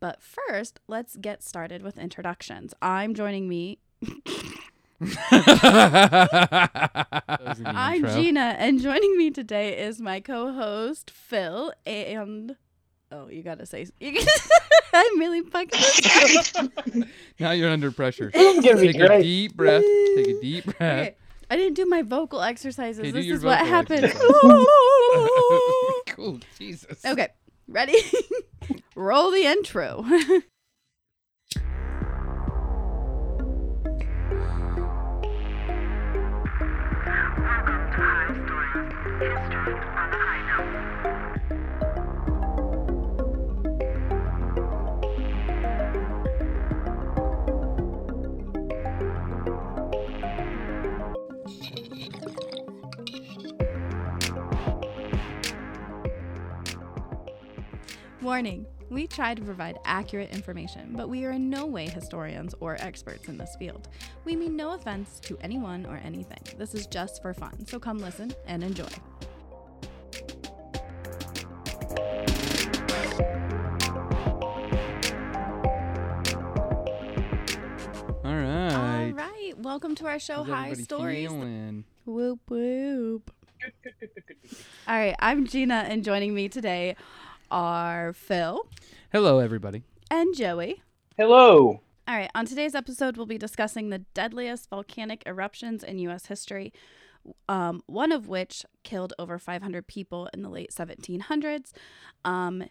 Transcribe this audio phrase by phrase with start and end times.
[0.00, 2.72] But first, let's get started with introductions.
[2.80, 3.78] I'm joining me.
[7.64, 12.56] I'm Gina, and joining me today is my co-host Phil and.
[13.10, 13.86] Oh, you gotta say.
[14.92, 17.04] I'm really fucking.
[17.40, 18.30] Now you're under pressure.
[18.34, 19.84] It's gonna Take a deep breath.
[20.16, 20.80] Take a deep breath.
[20.80, 21.14] Okay,
[21.50, 23.00] I didn't do my vocal exercises.
[23.00, 24.04] Okay, this is what vocal happened.
[24.04, 24.66] exercise.
[26.08, 26.40] cool.
[26.58, 27.04] Jesus.
[27.04, 27.28] okay,
[27.68, 27.98] ready?
[28.96, 30.04] Roll the intro.
[37.38, 39.87] Welcome to High Stories, History
[58.28, 58.66] Warning.
[58.90, 63.26] We try to provide accurate information, but we are in no way historians or experts
[63.26, 63.88] in this field.
[64.26, 66.58] We mean no offense to anyone or anything.
[66.58, 68.84] This is just for fun, so come listen and enjoy.
[78.24, 78.74] All right.
[78.74, 81.30] All right, welcome to our show, Hi-Stories.
[81.30, 81.84] feeling?
[82.04, 83.30] Whoop whoop.
[84.86, 86.94] All right, I'm Gina, and joining me today
[87.50, 88.66] are Phil
[89.12, 89.82] Hello, everybody.
[90.10, 90.82] and Joey.
[91.16, 91.80] Hello.
[92.06, 96.26] All right, on today's episode, we'll be discussing the deadliest volcanic eruptions in U.S.
[96.26, 96.72] history,
[97.48, 101.72] um, one of which killed over 500 people in the late 1700s,
[102.24, 102.64] um,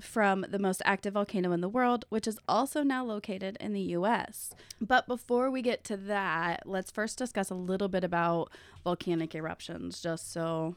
[0.00, 3.80] from the most active volcano in the world, which is also now located in the
[3.80, 4.50] U.S.
[4.80, 8.50] But before we get to that, let's first discuss a little bit about
[8.82, 10.74] volcanic eruptions, just so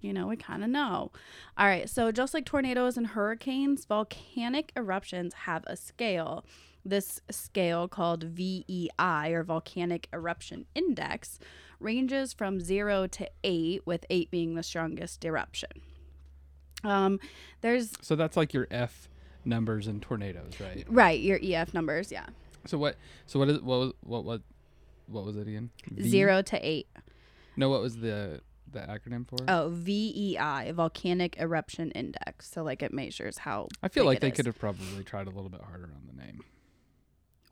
[0.00, 1.10] you know, we kind of know.
[1.56, 6.44] All right, so just like tornadoes and hurricanes, volcanic eruptions have a scale.
[6.84, 11.38] This scale, called VEI or Volcanic Eruption Index,
[11.80, 15.70] ranges from 0 to 8, with 8 being the strongest eruption.
[16.84, 17.18] Um,
[17.60, 19.08] there's So that's like your F
[19.44, 20.84] numbers in tornadoes, right?
[20.88, 22.26] right your EF numbers, yeah,
[22.66, 22.96] So what?
[23.26, 24.42] So what is what was what what
[25.08, 25.70] what was it again?
[25.90, 26.08] V?
[26.08, 26.86] 0 to 8.
[27.56, 28.40] No, what was the
[28.72, 29.36] the acronym for?
[29.36, 29.48] it?
[29.48, 32.50] Oh, VEI, Volcanic Eruption Index.
[32.50, 34.36] So like it measures how I feel big like it they is.
[34.36, 36.40] could have probably tried a little bit harder on the name.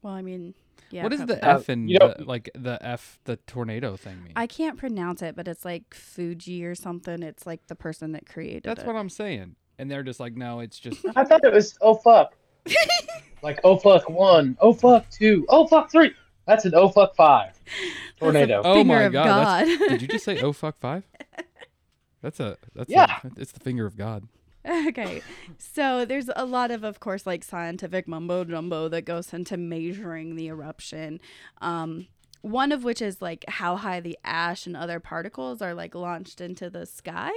[0.02, 0.54] Well, I mean,
[0.90, 1.02] yeah.
[1.02, 1.36] what does probably.
[1.36, 4.32] the Uh, F in you know- the, like the F the tornado thing mean?
[4.36, 7.22] I can't pronounce it, but it's like Fuji or something.
[7.22, 8.86] It's like the person that created That's it.
[8.86, 9.56] what I'm saying.
[9.78, 12.34] And they're just like, no, it's just I thought it was oh fuck.
[13.42, 16.12] like oh fuck one, oh fuck two, oh fuck three.
[16.46, 17.55] That's an oh fuck five.
[18.18, 18.62] Tornado.
[18.64, 19.66] Oh my of god!
[19.66, 19.88] God.
[19.88, 21.04] did you just say oh fuck five?
[22.22, 23.18] That's a that's Yeah.
[23.22, 24.26] A, it's the finger of God.
[24.66, 25.22] okay.
[25.58, 30.34] So there's a lot of, of course, like scientific mumbo jumbo that goes into measuring
[30.34, 31.20] the eruption.
[31.60, 32.08] Um,
[32.42, 36.40] one of which is like how high the ash and other particles are like launched
[36.40, 37.30] into the sky.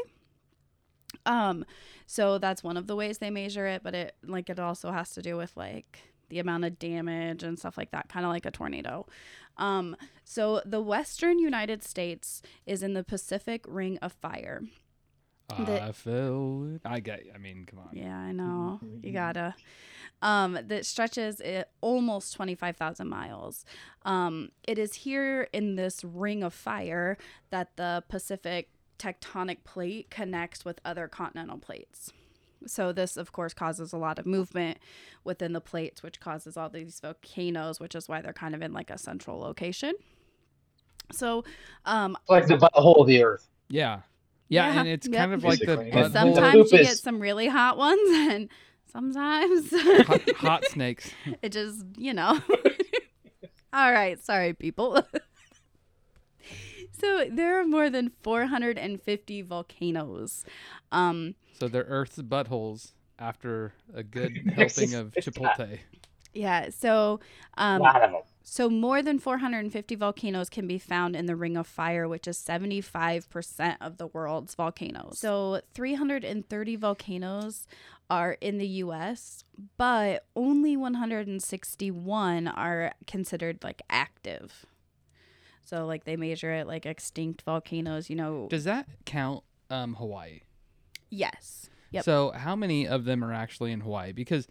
[1.25, 1.65] Um,
[2.07, 5.11] so that's one of the ways they measure it, but it like it also has
[5.11, 8.45] to do with like the amount of damage and stuff like that, kind of like
[8.45, 9.05] a tornado.
[9.57, 14.61] Um, so the western United States is in the Pacific Ring of Fire.
[15.57, 16.81] The- I feel it.
[16.85, 17.23] I get.
[17.33, 17.89] I mean, come on.
[17.91, 18.79] Yeah, I know.
[19.01, 19.55] You gotta.
[20.21, 23.65] Um, that stretches it almost 25,000 miles.
[24.03, 27.17] Um, it is here in this ring of fire
[27.49, 28.69] that the Pacific
[28.99, 32.11] tectonic plate connects with other continental plates.
[32.67, 34.77] So this, of course, causes a lot of movement
[35.23, 38.73] within the plates, which causes all these volcanoes, which is why they're kind of in
[38.73, 39.93] like a central location.
[41.11, 41.43] So,
[41.85, 43.47] um, like the butthole of the earth.
[43.69, 44.01] Yeah.
[44.49, 45.17] Yeah, Yeah, and it's yep.
[45.19, 45.91] kind of like the Basically.
[45.91, 48.49] and But the butthole- sometimes you get some really hot ones, and
[48.91, 49.71] sometimes
[50.07, 51.11] hot, hot snakes.
[51.41, 52.39] it just you know
[53.73, 55.03] all right sorry people
[56.99, 60.43] so there are more than 450 volcanoes
[60.91, 65.79] um So they're Earth's buttholes after a good helping of it's Chipotle.
[66.33, 67.19] yeah so
[67.57, 68.21] A um lot of them.
[68.43, 72.37] so more than 450 volcanoes can be found in the ring of fire which is
[72.37, 77.67] 75% of the world's volcanoes so 330 volcanoes
[78.09, 79.43] are in the US
[79.77, 84.65] but only 161 are considered like active
[85.69, 90.41] so like they measure it like extinct volcanoes you know Does that count um, Hawaii?
[91.09, 92.03] yes Yep.
[92.03, 94.11] So how many of them are actually in Hawaii?
[94.11, 94.47] Because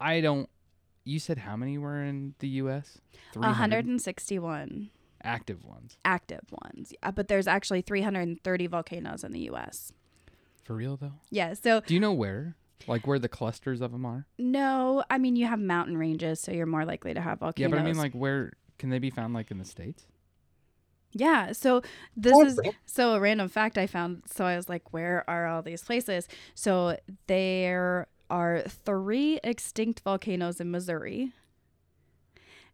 [0.00, 0.48] I don't.
[1.04, 3.02] You said how many were in the U.S.?
[3.32, 4.88] 300 161
[5.22, 5.98] active ones.
[6.04, 9.92] active ones yeah, but there's actually 330 volcanoes in the US
[10.64, 11.14] For real though?
[11.30, 12.56] yeah so Do you know where?
[12.86, 14.26] Like where the clusters of them are?
[14.38, 17.70] No, I mean you have mountain ranges, so you're more likely to have volcanoes.
[17.70, 19.34] Yeah, but I mean, like, where can they be found?
[19.34, 20.06] Like in the states?
[21.14, 21.80] Yeah, so
[22.16, 24.22] this is so a random fact I found.
[24.26, 26.26] So I was like, where are all these places?
[26.54, 31.32] So there are three extinct volcanoes in Missouri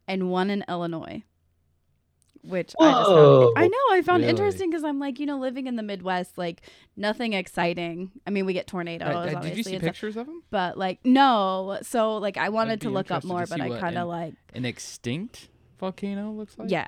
[0.09, 1.23] and one in Illinois.
[2.43, 4.31] Which I just found, I know I found Really?
[4.31, 6.63] interesting because I'm like, you know, living in the Midwest, like
[6.97, 8.11] nothing exciting.
[8.27, 10.43] I mean, we get tornadoes, Uh, uh, did you see and stuff, pictures of them?
[10.51, 11.79] but like no.
[11.83, 15.49] So like I wanted to look up more, but I kind of like An extinct
[15.79, 16.71] volcano looks like.
[16.71, 16.87] yeah.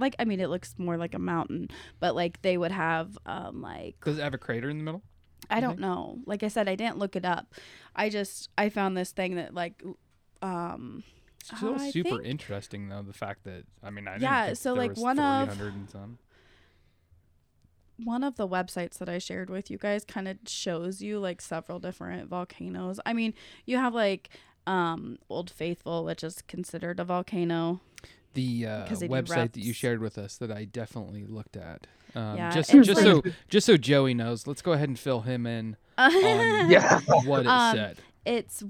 [0.00, 1.68] Like I mean it looks more like a mountain,
[2.00, 5.02] but like they would have um like Does it have a crater in the middle?
[5.48, 5.80] I don't think?
[5.80, 6.18] know.
[6.26, 7.54] Like I said I didn't look it up.
[7.94, 9.82] I just I found this thing that like
[10.42, 11.02] um
[11.40, 13.02] It's still I super think- interesting though.
[13.02, 16.18] The fact that I mean, I didn't Yeah, so, like, one of- and some.
[18.02, 21.40] one of the websites that I shared with you guys kind of shows you like
[21.42, 22.98] several different volcanoes.
[23.04, 23.34] I mean,
[23.66, 24.30] you have like
[24.66, 27.80] um Old Faithful, which is considered a volcano.
[28.34, 31.56] The uh, 'Cause they do website that you shared with us that I definitely looked
[31.56, 31.86] at.
[32.14, 35.22] Um, Yeah, just just like- so just so Joey knows, let's go ahead and fill
[35.22, 36.10] him in on
[36.70, 37.00] Yeah.
[37.24, 37.98] what it Um, said.
[38.24, 38.62] it's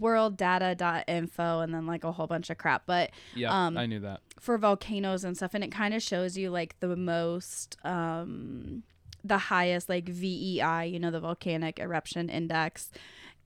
[0.64, 4.20] worlddata.info and then like a whole bunch of crap, but Yeah, um, I knew that.
[4.38, 8.82] for volcanoes and stuff and it kind of shows you like the most um
[9.22, 12.90] the highest like VEI, you know, the volcanic eruption index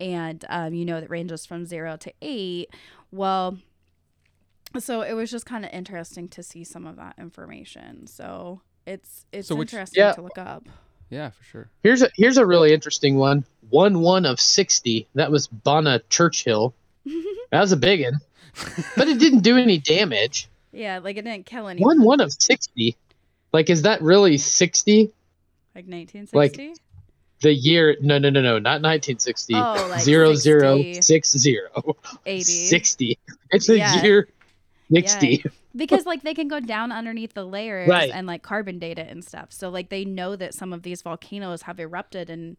[0.00, 2.68] and um you know that ranges from 0 to 8.
[3.10, 3.58] Well,
[4.78, 8.06] so it was just kind of interesting to see some of that information.
[8.06, 10.12] So it's it's So which- interesting Yeah.
[10.12, 10.64] to look up.
[11.10, 11.68] Yeah, for sure.
[11.82, 13.44] Here's a here's a really interesting one.
[13.70, 15.06] One one of sixty.
[15.14, 16.74] That was Bona-Churchill.
[17.50, 18.18] That was a big one,
[18.96, 20.48] but it didn't do any damage.
[20.72, 21.98] yeah, like it didn't kill anyone.
[21.98, 22.96] One one of sixty.
[23.52, 25.12] Like, is that really sixty?
[25.76, 26.36] Like 1960?
[26.68, 26.76] Like
[27.42, 27.96] The year?
[28.00, 29.54] No, no, no, no, not 1960.
[29.54, 31.02] Oh, like Zero, zero, 60.
[31.02, 31.96] six, zero.
[32.26, 32.42] 80.
[32.42, 33.18] 60.
[33.50, 34.02] It's a Yeah.
[34.02, 34.28] year
[34.92, 35.44] 60.
[35.76, 38.10] because like they can go down underneath the layers Right.
[38.12, 39.48] and like carbon data and stuff.
[39.50, 42.56] So like they know that some of these volcanoes have erupted and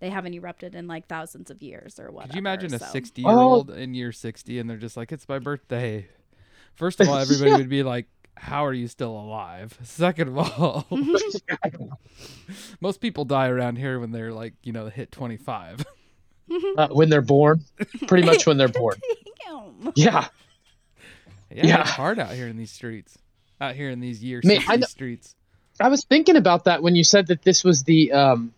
[0.00, 2.28] they haven't erupted in like thousands of years or whatever.
[2.28, 5.28] Could you imagine a 60 year old in year 60 and they're just like, it's
[5.28, 6.08] my birthday?
[6.74, 7.56] First of all, everybody Yeah.
[7.58, 8.06] would be like,
[8.36, 9.78] how are you still alive?
[9.82, 10.86] Second of all,
[12.80, 15.84] most people die around here when they're like, you know, hit 25.
[16.76, 17.60] Uh, when they're born.
[18.08, 18.96] Pretty much when they're born.
[19.46, 19.92] Damn.
[19.94, 20.28] Yeah.
[21.50, 21.80] Yeah, Yeah.
[21.82, 23.18] it's hard out here in these streets.
[23.60, 25.34] Out here in these years, Man, I know- streets.
[25.80, 28.52] I was thinking about that when you said that this was the um,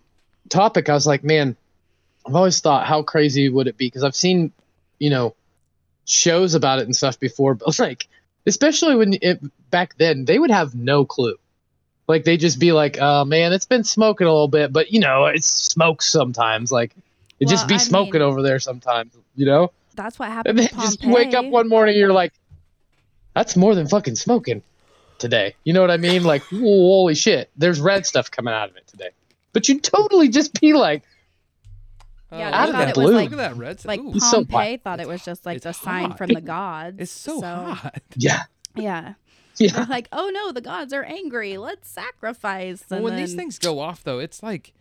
[0.49, 0.89] topic.
[0.89, 1.57] I was like, man,
[2.27, 4.53] I've always thought how crazy would it be because I've seen,
[4.99, 5.35] you know,
[6.05, 8.09] shows about it and stuff before, but like,
[8.47, 9.41] especially when it
[9.71, 11.37] back then, they would have no clue.
[12.09, 14.99] Like they just be like, "Oh man, it's been smoking a little bit, but you
[14.99, 16.73] know, it's smoke sometimes.
[16.73, 16.93] Like
[17.39, 20.69] it just be I smoking mean- over there sometimes, you know." That's what happened And
[20.69, 22.33] then just wake up one morning, you're like,
[23.35, 24.63] "That's more than fucking smoking
[25.19, 26.25] today." You know what I mean?
[26.25, 29.11] Like, holy shit, there's red stuff coming out of it today.
[29.53, 31.03] But you totally just be like,
[32.31, 33.85] oh, Yeah, Oh, they look thought at it was look like- at that red.
[33.85, 36.19] like Ooh, It's so thought it was just like It's the sign hot.
[36.19, 36.97] from the gods.
[37.01, 38.01] it's so, hot.
[38.17, 38.45] "Yeah,
[38.75, 39.15] Yeah.
[39.59, 41.59] yeah." They're like, oh no, the gods are angry.
[41.59, 42.85] Let's sacrifice.
[42.89, 44.73] Well, And when these things go off, though, it's like,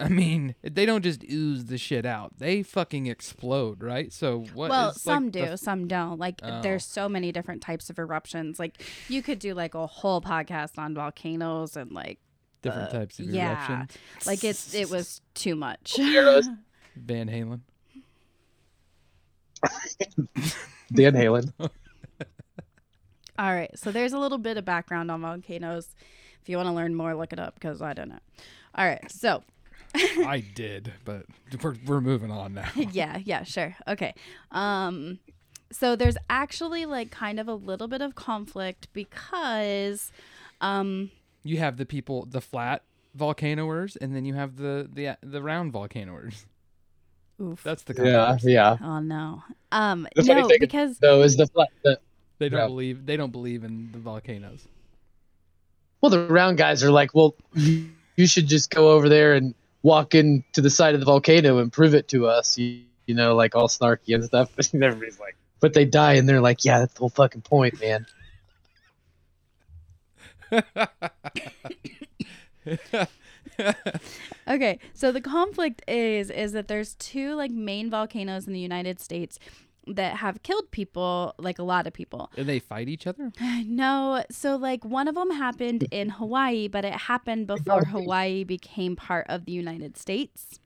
[0.00, 4.12] I mean, they don't just ooze the shit out; they fucking explode, right?
[4.12, 4.70] So what?
[4.70, 6.18] well, is, some the do, f- some don't.
[6.18, 6.62] Like, Oh.
[6.62, 8.58] there's so many different types of eruptions.
[8.58, 12.18] Like, you could do like a whole podcast on volcanoes and like,
[12.62, 13.50] different uh, types of yeah.
[13.50, 13.98] eruptions.
[14.26, 15.94] like it's it was too much.
[15.96, 16.48] Heroes.
[16.96, 17.60] Van Halen.
[20.90, 21.52] Van Halen.
[23.38, 25.88] All right, so there's a little bit of background on volcanoes.
[26.42, 28.18] If you want to learn more, look it up because I don't know.
[28.74, 29.44] All right, so
[29.94, 31.24] I did, but
[31.62, 32.68] we're we're moving on now.
[32.92, 33.74] yeah, yeah, sure.
[33.86, 34.14] Okay.
[34.50, 35.18] Um
[35.70, 40.12] so there's actually like kind of a little bit of conflict because
[40.60, 41.10] um
[41.42, 42.82] You have the people, the flat
[43.14, 46.46] volcanoers, and then you have the the the round volcanoers.
[47.40, 47.62] oof.
[47.62, 48.76] That's the Yeah, yeah.
[48.82, 49.42] oh no.
[49.72, 51.68] Um The funny no, thing- because Though is the flat.
[51.82, 51.98] The,
[52.38, 52.66] They don't Yeah.
[52.66, 54.66] believe they don't believe in the volcanoes.
[56.00, 59.54] well, the round guys are like, well, you, you should just go over there and
[59.82, 62.58] walk into the side of the volcano and prove it to us.
[62.58, 64.50] You, you know, like all snarky and stuff.
[64.74, 68.06] Everybody's like, but they die and they're like, yeah, that's the whole fucking point, man.
[74.48, 79.00] okay, so the conflict is is that there's two like main volcanoes in the United
[79.00, 79.38] States
[79.94, 82.30] that have killed people, like a lot of people.
[82.36, 83.32] and they fight each other.
[83.64, 88.96] No, so like one of them happened in Hawaii, but it happened before Hawaii became
[88.96, 90.60] part of the United States.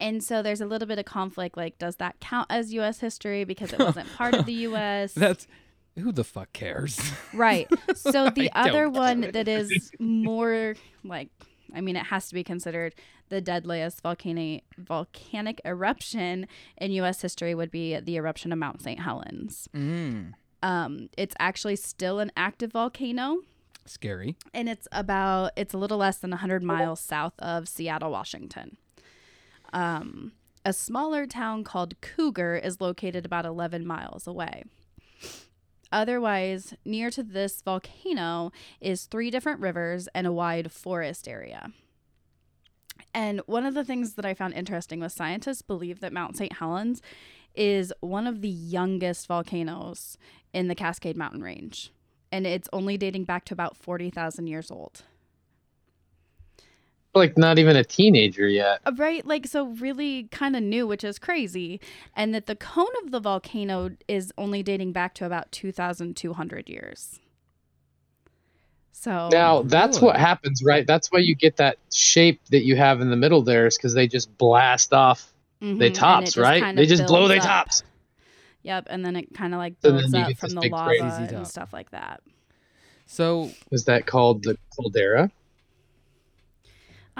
[0.00, 3.44] And so there's a little bit of conflict like does that count as US history
[3.44, 5.12] because it wasn't part of the US?
[5.12, 5.46] That's
[5.98, 6.98] who the fuck cares?
[7.34, 7.68] Right.
[7.94, 11.28] So the other one that is more like
[11.74, 12.94] I mean it has to be considered
[13.28, 16.46] the deadliest volcanic volcanic eruption
[16.76, 19.00] in US history would be the eruption of Mount St.
[19.00, 19.68] Helens.
[19.74, 23.38] mm, Um it's actually still an active volcano
[23.86, 24.36] scary.
[24.52, 28.76] and it's about it's a little less than 100 miles south of Seattle, Washington.
[29.72, 30.32] Um
[30.64, 34.64] a smaller town called Cougar is located about 11 miles away.
[35.92, 41.72] Otherwise, near to this volcano is three different rivers and a wide forest area.
[43.12, 46.52] And one of the things that I found interesting was scientists believe that Mount St.
[46.52, 47.02] Helens
[47.54, 50.16] is one of the youngest volcanoes
[50.52, 51.92] in the Cascade Mountain Range.
[52.30, 55.02] And it's only dating back to about 40,000 years old.
[57.14, 58.80] Like not even a teenager yet.
[58.86, 59.26] Uh, Right?
[59.26, 61.80] Like, so really kind of new, which is crazy.
[62.14, 67.18] And that the cone of the volcano is only dating back to about 2,200 years.
[68.92, 70.86] So, Now that's what happens, right?
[70.86, 73.94] That's why you get that shape that you have in the middle there, is because
[73.94, 76.76] they just blast off mhm, they tops, right?
[76.76, 77.82] They just blow builds their tops.
[78.62, 78.88] Yep.
[78.90, 80.72] And then it kind of like then builds you up get from this the big
[80.72, 81.46] lava and top.
[81.46, 82.20] stuff like that.
[83.06, 85.30] So Is that called the caldera?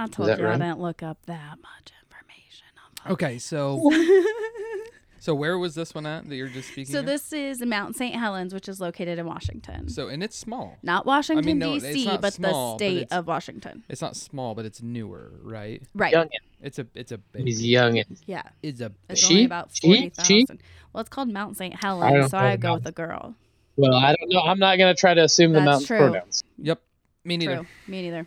[0.02, 2.66] I told that you I didn't look up that much information
[3.06, 3.80] on okay, so
[5.18, 6.92] so where was this one at that you're just speaking?
[6.92, 7.06] So of?
[7.06, 8.14] this is Mount St.
[8.14, 9.88] Helens, which is located in Washington.
[9.88, 10.76] So and it's small.
[10.82, 13.84] Not Washington no, D.C., not but small, the but state it's- of Washington.
[13.88, 15.82] It's not small, but it's newer, right?
[15.94, 16.12] Right.
[16.12, 16.28] Young.
[16.62, 17.44] It's a it's a big.
[17.46, 18.02] He's young.
[18.26, 18.42] Yeah.
[18.62, 19.30] It's a It's big.
[19.32, 19.86] only about She?
[19.86, 20.40] forty She?
[20.46, 20.62] thousand.
[20.92, 21.74] Well, it's called Mount St.
[21.74, 23.34] I Helens, don't so know I go with a girl.
[23.76, 24.40] well, I don't know.
[24.40, 25.98] I'm not gonna try to assume the That's mountain's true.
[25.98, 26.44] pronouns.
[26.58, 26.80] Yep.
[27.24, 27.56] Me neither.
[27.56, 27.66] True.
[27.86, 28.26] Me neither.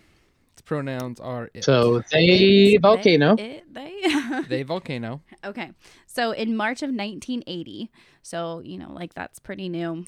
[0.80, 1.64] Its pronouns are it.
[1.64, 3.36] So It's they volcano.
[3.36, 4.42] They, it, they.
[4.48, 5.22] they volcano.
[5.44, 5.72] okay.
[6.08, 10.06] So in March of 1980, so you know, like that's pretty new.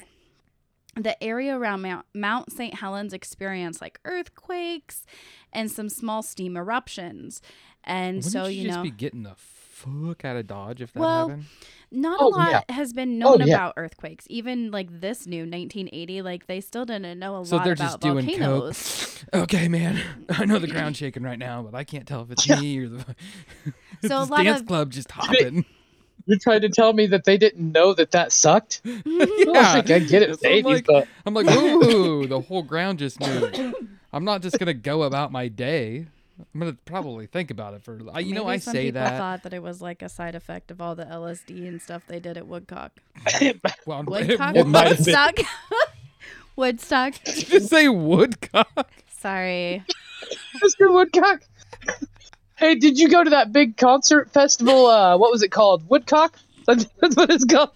[0.94, 2.72] The area around Mount, Mount St.
[2.74, 5.04] Helens experienced like earthquakes
[5.52, 7.42] and some small steam eruptions,
[7.84, 9.34] and Wouldn't so you, you just know, be getting the
[9.76, 11.46] fuck out of Dodge if that Well, happened?
[11.90, 12.74] not Oh, a lot yeah.
[12.74, 13.54] has been Oh, known yeah.
[13.56, 14.26] about earthquakes.
[14.30, 17.84] Even like this new 1980, like they still didn't know a So lot they're about
[17.84, 18.38] just doing coke.
[18.38, 19.24] volcanoes.
[19.34, 20.00] Okay, man.
[20.30, 22.60] I know the ground's shaking right now, but I can't tell if it's Yeah.
[22.60, 23.04] me or the.
[24.08, 25.64] So a lot dance of- club just hopping.
[26.26, 28.80] You're trying to tell me that they didn't know that that sucked?
[28.84, 29.74] Yeah.
[29.74, 33.20] think I get it, So I'm like- but I'm like, ooh, the whole ground just
[33.20, 33.60] moved.
[34.12, 36.06] I'm not just gonna go about my day.
[36.38, 37.98] I'm gonna probably think about it for.
[38.12, 39.18] I, you know, I some say people that.
[39.18, 42.20] thought that it was like a side effect of all the LSD and stuff they
[42.20, 42.92] did at Woodcock.
[43.86, 45.14] well, Woodcock, It might have been.
[45.14, 45.38] Woodstock,
[46.56, 47.14] Woodstock.
[47.24, 48.90] Did you just say woodcock?
[49.18, 49.82] Sorry,
[50.62, 50.92] Mr.
[50.92, 51.42] Woodcock.
[52.56, 54.86] Hey, did you go to that big concert festival?
[54.86, 55.88] Uh, what was it called?
[55.88, 56.38] Woodcock?
[56.66, 57.70] That's that's what it's called.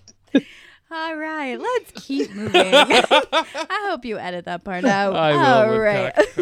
[0.93, 2.75] All right, let's keep moving.
[2.75, 5.15] I hope you edit that part out.
[5.15, 6.13] All right.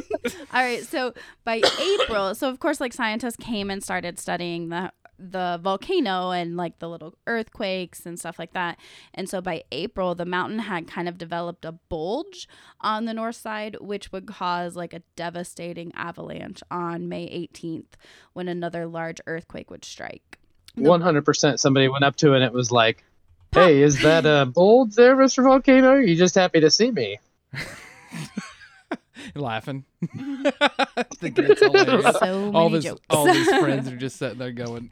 [0.54, 0.82] All right.
[0.84, 1.12] So
[1.44, 6.56] by April, so of course, like scientists came and started studying the the volcano and
[6.56, 8.78] like the little earthquakes and stuff like that.
[9.12, 12.48] And so by April, the mountain had kind of developed a bulge
[12.80, 17.96] on the north side, which would cause like a devastating avalanche on May 18th
[18.32, 20.38] when another large earthquake would strike.
[21.02, 21.58] Hundred percent.
[21.58, 23.04] Somebody went up to it and it was like,
[23.52, 25.42] "Hey, is that a bulge there, Mr.
[25.42, 25.88] Volcano?
[25.90, 27.18] Are you just happy to see me?"
[29.34, 29.84] Laughing.
[31.16, 32.16] Thinking it's hilarious.
[32.18, 34.90] So all many his all his friends are just sitting there going,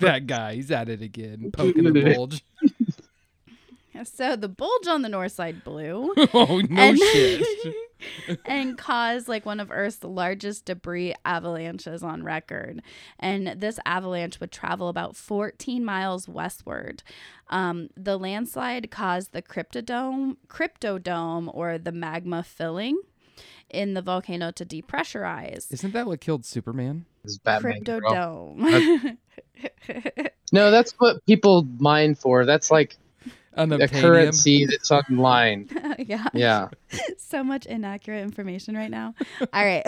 [0.00, 2.42] "That guy, he's at it again, poking the bulge."
[4.04, 6.12] So the bulge on the north side blew.
[6.34, 7.46] oh no and, shit!
[8.46, 12.82] and caused like one of Earth's largest debris avalanches on record.
[13.18, 17.02] And this avalanche would travel about 14 miles westward.
[17.48, 22.98] Um, the landslide caused the cryptodome, cryptodome, or the magma filling
[23.68, 25.72] in the volcano to depressurize.
[25.72, 27.06] Isn't that what killed Superman?
[27.24, 27.84] It's Batman.
[27.84, 29.18] Cryptodome.
[30.52, 32.44] No, that's what people mine for.
[32.44, 32.96] That's like
[33.54, 34.00] a Unobtainium.
[34.00, 35.68] currency that's online.
[35.98, 36.26] yeah.
[36.32, 36.68] Yeah.
[37.18, 39.14] so much inaccurate information right now.
[39.52, 39.84] All right.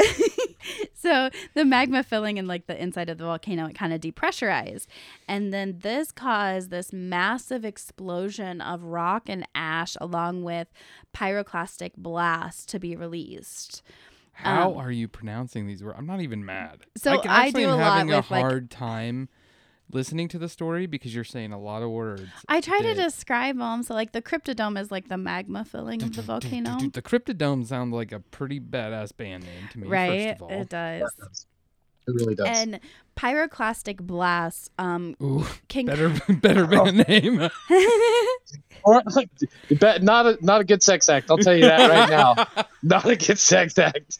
[0.94, 4.86] so the magma filling in like the inside of the volcano, it kind of depressurized.
[5.28, 10.68] And then this caused this massive explosion of rock and ash along with
[11.14, 13.82] pyroclastic blast to be released.
[14.32, 15.96] How Um, are you pronouncing these words?
[15.98, 16.80] I'm not even mad.
[16.96, 19.28] So can I actually do a lot having with, a like- hard time
[19.90, 22.28] listening to the story because you're saying a lot of words.
[22.48, 23.82] I try to describe them.
[23.82, 26.78] So like the cryptodome is like the magma filling of the volcano.
[26.78, 29.88] The Cryptodome sounds like a pretty badass band name to me.
[29.88, 30.28] Right?
[30.30, 31.46] First of all, It does.
[32.06, 32.46] It really does.
[32.48, 32.80] And
[33.16, 37.48] pyroclastic blasts um, Ooh, can better better band name.
[38.86, 39.02] Or,
[40.02, 41.30] not a not a good sex act.
[41.30, 42.66] I'll tell you that right now.
[42.82, 44.18] Not a good sex act.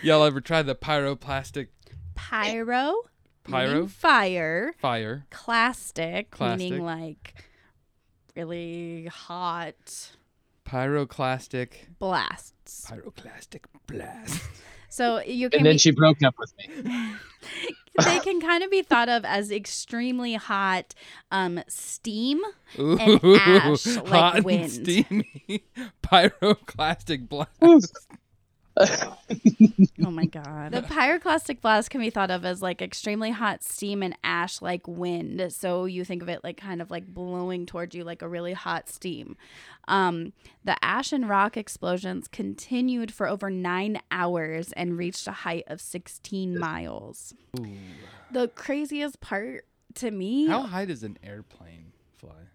[0.00, 1.68] Y'all ever tried the pyroplastic
[2.14, 3.02] pyro,
[3.50, 5.26] pyro meaning fire, fire?
[5.30, 6.58] clastic, Clastic.
[6.58, 7.34] meaning like
[8.36, 10.10] really hot
[10.64, 12.86] Pyroclastic blasts.
[12.90, 14.42] pyroclastic blast.
[14.92, 16.68] So you can And then be- she broke up with me.
[18.04, 20.96] they can kind of be thought of as extremely hot
[21.30, 22.40] um, steam.
[22.76, 22.98] Ooh,
[23.38, 24.72] ash like hot and wind.
[24.72, 25.62] steamy
[26.02, 27.96] pyroclastic blast.
[30.04, 30.72] Oh my god.
[30.72, 34.88] The pyroclastic blast can be thought of as like extremely hot steam and ash like
[34.88, 35.52] wind.
[35.52, 38.54] So you think of it like kind of like blowing towards you like a really
[38.54, 39.36] hot steam.
[39.88, 40.32] Um,
[40.64, 45.80] the ash and rock explosions continued for over nine hours and reached a height of
[45.80, 47.34] 16 miles.
[47.58, 47.66] Ooh.
[48.32, 52.48] The craziest part to me, How high does an airplane fly?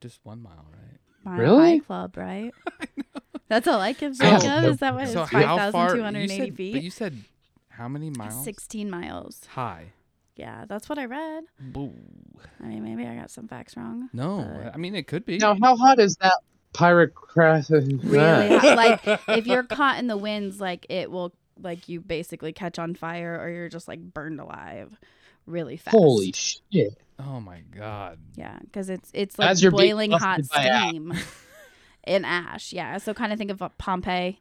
[0.00, 1.00] Just one mile, right?
[1.28, 1.78] Mile Really?
[1.78, 2.52] High Club, right?
[3.48, 4.70] That's all I can I think don't of.
[4.72, 5.88] Is that what it's so how far?
[5.90, 6.72] 5,280 feet?
[6.74, 7.16] but you said
[7.68, 8.44] how many miles?
[8.44, 9.40] 16 miles.
[9.48, 9.92] High.
[10.36, 11.44] Yeah, that's what I read.
[11.58, 11.92] Boo.
[12.62, 14.08] I mean, maybe I got some facts wrong.
[14.12, 15.38] No, But- I mean it could be.
[15.38, 16.34] Now, how hot is that
[16.74, 18.02] pyroclastic?
[18.04, 18.48] Really.
[18.58, 22.94] Like if you're caught in the winds, like it will, like you basically catch on
[22.94, 24.96] fire, or you're just like burned alive,
[25.48, 25.96] really fast.
[25.96, 26.98] Holy shit!
[27.18, 28.18] Oh my god.
[28.36, 30.88] Yeah, because it's it's like As you're boiling hot buffeted ash.
[30.88, 31.14] steam
[32.06, 32.72] in ash.
[32.72, 34.38] Yeah, so kind of think of uh, Pompeii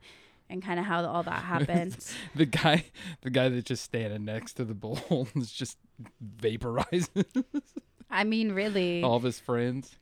[0.49, 1.97] and kind of how all that happened.
[2.35, 2.85] The guy,
[3.21, 5.77] the guy that's just standing next to the bowl is just
[6.37, 7.43] vaporizing
[8.09, 9.03] I mean, really.
[9.03, 9.95] all of his friends.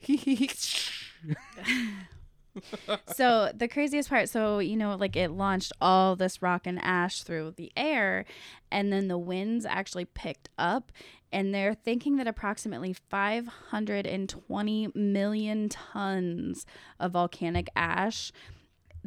[3.13, 7.23] So the craziest part so you know like it launched all this rock and ash
[7.23, 8.25] through the air
[8.71, 10.91] and then the winds actually picked up
[11.31, 16.65] and they're thinking that approximately 520 million tons
[16.99, 18.31] of volcanic ash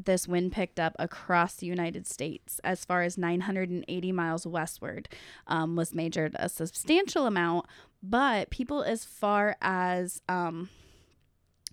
[0.04, 5.08] this wind picked up across the United States as far as 980 miles westward
[5.46, 7.66] um, was measured a substantial amount,
[8.02, 10.68] but people as far as um,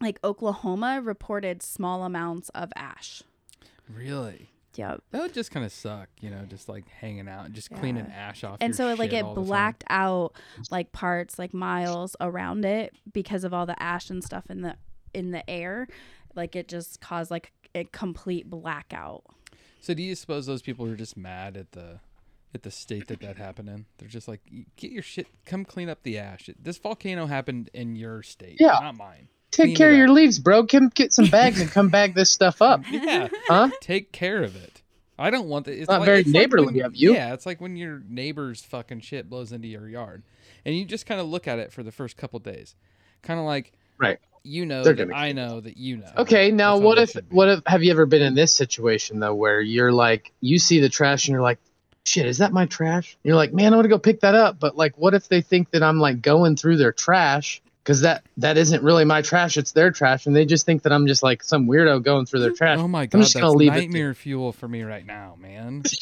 [0.01, 3.23] like Oklahoma reported small amounts of ash.
[3.93, 4.49] really?
[4.75, 5.03] Yep.
[5.11, 8.07] That would just kind of suck, you know, just like hanging out and just cleaning
[8.13, 8.57] ash off.
[8.59, 9.47] And your so like shit it all the time.
[9.47, 10.33] blacked out
[10.69, 14.75] like parts like miles around it because of all the ash and stuff in the
[15.13, 15.87] in the air.
[16.35, 19.23] Like it just caused like a complete blackout.
[19.79, 21.99] So do you suppose those people are just mad at the
[22.53, 23.85] at the state that that happened in?
[23.97, 24.41] They're just like,
[24.75, 26.49] get your shit, come clean up the ash.
[26.61, 28.77] This volcano happened in your state, Yeah.
[28.81, 29.29] not mine.
[29.55, 30.65] Take care of your leaves, bro.
[30.65, 33.69] Come get some bags and come bag this stuff up, Yeah, huh?
[33.81, 34.81] take care of it.
[35.17, 35.79] I don't want that.
[35.79, 37.13] It's Not like, very it's like neighborly when- of you.
[37.13, 40.23] Yeah, it's like when your neighbor's fucking shit blows into your yard,
[40.65, 42.75] and you just kind of look at it for the first couple days,
[43.21, 44.19] kind of like, Right.
[44.47, 46.11] You know, They're that gonna I know that you know.
[46.17, 49.59] Okay, now what if what if have you ever been in this situation though where
[49.59, 51.57] you're like you see the trash and you're like,
[52.05, 53.17] shit, is that my trash?
[53.23, 55.41] You're like, man, I want to go pick that up, but like, what if they
[55.41, 59.57] think that I'm like going through their trash because that that isn't really my trash,
[59.57, 62.39] it's their trash, and they just think that I'm just like some weirdo going through
[62.39, 62.79] their trash.
[62.79, 65.37] Oh my I'm god, just that's gonna leave it nightmare fuel for me right now,
[65.39, 65.83] man.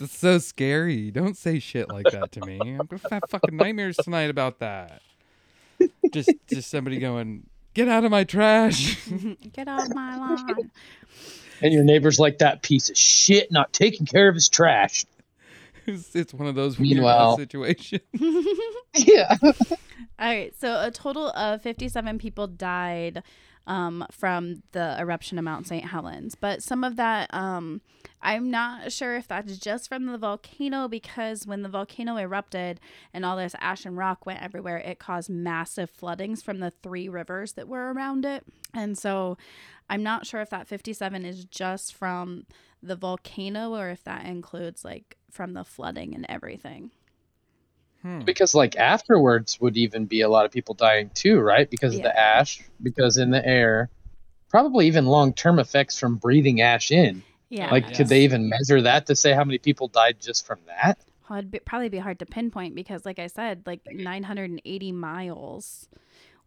[0.00, 1.12] It's so scary.
[1.12, 2.58] Don't say shit like that to me.
[2.60, 5.00] I'm gonna have fucking nightmares tonight about that.
[6.12, 8.98] Just, just somebody going, "Get out of my trash."
[9.52, 10.70] Get off my lawn.
[11.60, 15.04] And your neighbor's like that piece of shit, not taking care of his trash.
[15.86, 18.02] it's, it's one of those weird Meanwhile- situations.
[18.96, 19.36] Yeah.
[20.18, 23.22] All right, so a total of 57 people died
[23.66, 25.84] um, from the eruption of Mount St.
[25.84, 27.80] Helens, but some of that, um,
[28.20, 32.80] I'm not sure if that's just from the volcano because when the volcano erupted
[33.12, 37.08] and all this ash and rock went everywhere, it caused massive floodings from the three
[37.08, 38.44] rivers that were around it.
[38.74, 39.38] And so
[39.88, 42.46] I'm not sure if that 57 is just from
[42.82, 46.90] the volcano or if that includes like from the flooding and everything.
[48.02, 48.24] Hmm.
[48.24, 51.70] because like afterwards would even be a lot of people dying too, right?
[51.70, 53.90] Because of the ash, because in the air,
[54.48, 57.22] probably even long term effects from breathing ash in.
[57.48, 57.70] Yeah.
[57.70, 57.96] Like, Yes.
[57.98, 60.98] could they even measure that to say how many people died just from that?
[61.28, 65.88] Well, it'd be, probably be hard to pinpoint because, like I said, like 980 miles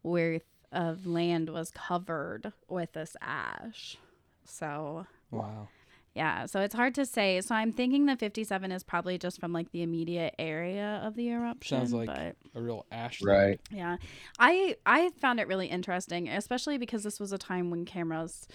[0.04, 3.98] worth of land was covered with this ash.
[4.46, 5.70] So, Wow.
[6.16, 7.42] Yeah, so it's hard to say.
[7.42, 11.30] So I'm thinking the 57 is probably just from like the immediate area of the
[11.30, 11.78] eruption.
[11.80, 13.22] Sounds like- but A real ash.
[13.22, 13.60] Right.
[13.70, 13.98] yeah,
[14.40, 18.48] I I found it really interesting, especially because this was a time when cameras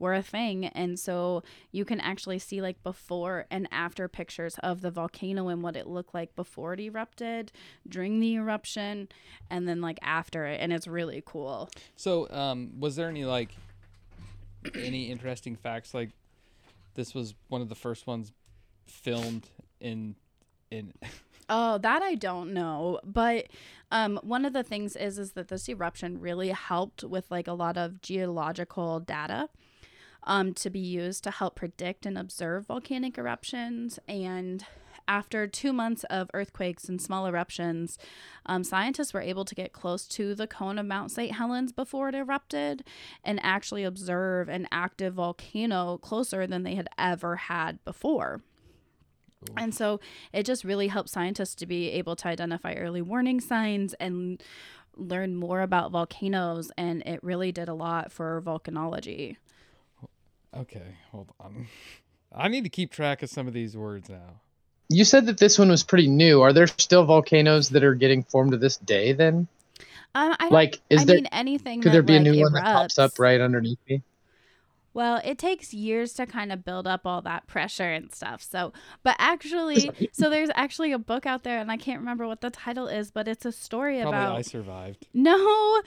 [0.00, 0.64] were a thing.
[0.66, 5.62] And so you can actually see like before and after pictures of the volcano and
[5.62, 7.52] what it looked like before it erupted,
[7.88, 9.08] during the eruption,
[9.48, 10.58] and then like after it.
[10.60, 11.70] And it's really cool.
[11.94, 13.54] So, um, was there any like
[14.74, 15.94] any interesting facts?
[15.94, 16.10] Like,
[16.94, 18.32] this was one of the first ones
[18.86, 20.16] filmed in
[20.70, 20.92] in.
[21.48, 23.48] Oh, that I don't know, but
[23.90, 27.52] um, one of the things is is that this eruption really helped with like a
[27.52, 29.50] lot of geological data,
[30.24, 33.98] um, to be used to help predict and observe volcanic eruptions.
[34.08, 34.64] And
[35.06, 37.98] after two months of earthquakes and small eruptions,
[38.46, 41.32] um, scientists were able to get close to the cone of Mount St.
[41.32, 42.84] Helens before it erupted,
[43.22, 48.42] and actually observe an active volcano closer than they had ever had before.
[49.56, 50.00] And so
[50.32, 54.42] it just really helped scientists to be able to identify early warning signs and
[54.96, 56.70] learn more about volcanoes.
[56.78, 59.36] And it really did a lot for volcanology.
[60.56, 61.66] Okay, hold on.
[62.36, 64.40] I need to keep track of some of these words now.
[64.94, 66.40] You said that this one was pretty new.
[66.42, 69.12] Are there still volcanoes that are getting formed to this day?
[69.12, 69.48] Then,
[70.14, 72.40] Um, I like, is I there mean, anything could that, there be a like, new
[72.40, 74.02] one that pops up right underneath me?
[74.92, 78.42] Well, it takes years to kind of build up all that pressure and stuff.
[78.42, 82.40] So, but actually, so there's actually a book out there, and I can't remember what
[82.40, 85.06] the title is, but it's a story Probably about I survived.
[85.12, 85.82] No.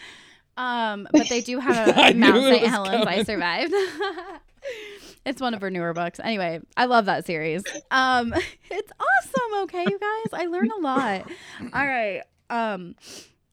[0.58, 2.62] Um, but they do have a knew Mount St.
[2.64, 3.06] was Helens.
[3.06, 3.74] I survived.
[5.28, 6.20] it's one of her newer books.
[6.24, 7.64] Anyway, I love that series.
[7.92, 8.34] Um,
[8.72, 9.64] it's awesome.
[9.64, 11.30] Okay, you guys, I learn a lot.
[11.74, 12.22] All right.
[12.50, 12.96] Um,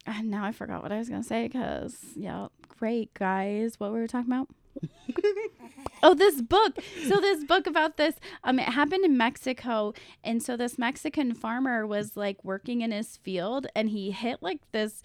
[0.06, 3.80] and now I forgot what I was gonna say because yeah, great guys.
[3.80, 4.48] What were we talking about?
[6.02, 6.78] oh, this book.
[7.08, 9.92] So this book about this, um, it happened in Mexico,
[10.22, 14.60] and so this Mexican farmer was like working in his field, and he hit like
[14.72, 15.02] this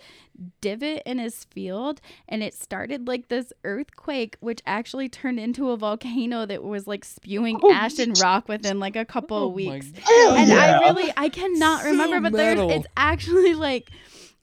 [0.61, 5.77] divot in his field, and it started like this earthquake, which actually turned into a
[5.77, 9.53] volcano that was like spewing Oh, ash and rock within like a couple Oh of
[9.53, 9.91] weeks.
[10.01, 10.79] Hell And yeah.
[10.79, 13.89] I really, I cannot So remember, but there's, it's actually like.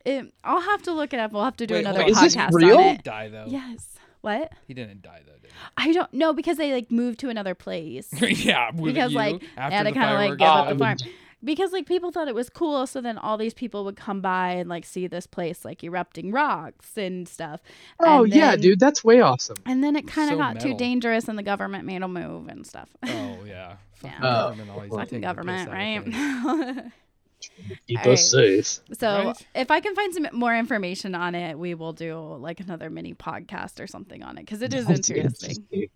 [0.05, 1.33] It, I'll have to look it up.
[1.33, 2.25] We'll have to do Wait, another hold on.
[2.27, 2.77] Is this podcast real?
[2.79, 2.93] on He it.
[2.93, 3.47] didn't die though.
[3.49, 3.96] Yes.
[4.21, 4.53] What?
[4.67, 8.09] He didn't die though, did I don't know because they like moved to another place.
[8.21, 10.39] yeah, with because you, like after they had to the kind of like fireworks.
[10.39, 10.79] give up the oh.
[10.79, 10.97] farm.
[11.45, 14.53] Because like people thought it was cool, so then all these people would come by
[14.53, 17.61] and like see this place like erupting rocks and stuff.
[18.01, 19.57] Oh And yeah, then- dude, that's way awesome.
[19.65, 22.49] And then it kind of So got too dangerous, and the government made a move
[22.49, 22.89] and stuff.
[23.05, 23.77] Oh yeah.
[23.97, 24.19] Fucking Yeah.
[24.21, 24.49] Oh.
[24.49, 26.93] government always Fucking government, piss out of right?
[27.41, 27.79] things.
[27.87, 28.13] Keep All right.
[28.13, 28.81] us safe.
[28.99, 29.47] so Right.
[29.55, 33.15] if I can find some more information on it, we will do like another mini
[33.15, 35.89] podcast or something on it because it is That's interesting.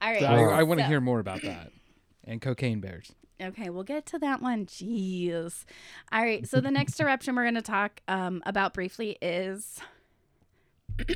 [0.00, 0.20] All right.
[0.20, 1.72] So I, I want to so- hear more about that.
[2.24, 3.10] And cocaine bears.
[3.40, 4.66] Okay, we'll get to that one.
[4.66, 5.64] Jeez.
[6.12, 6.46] All right.
[6.46, 9.78] So the next eruption we're going to talk um, about briefly is,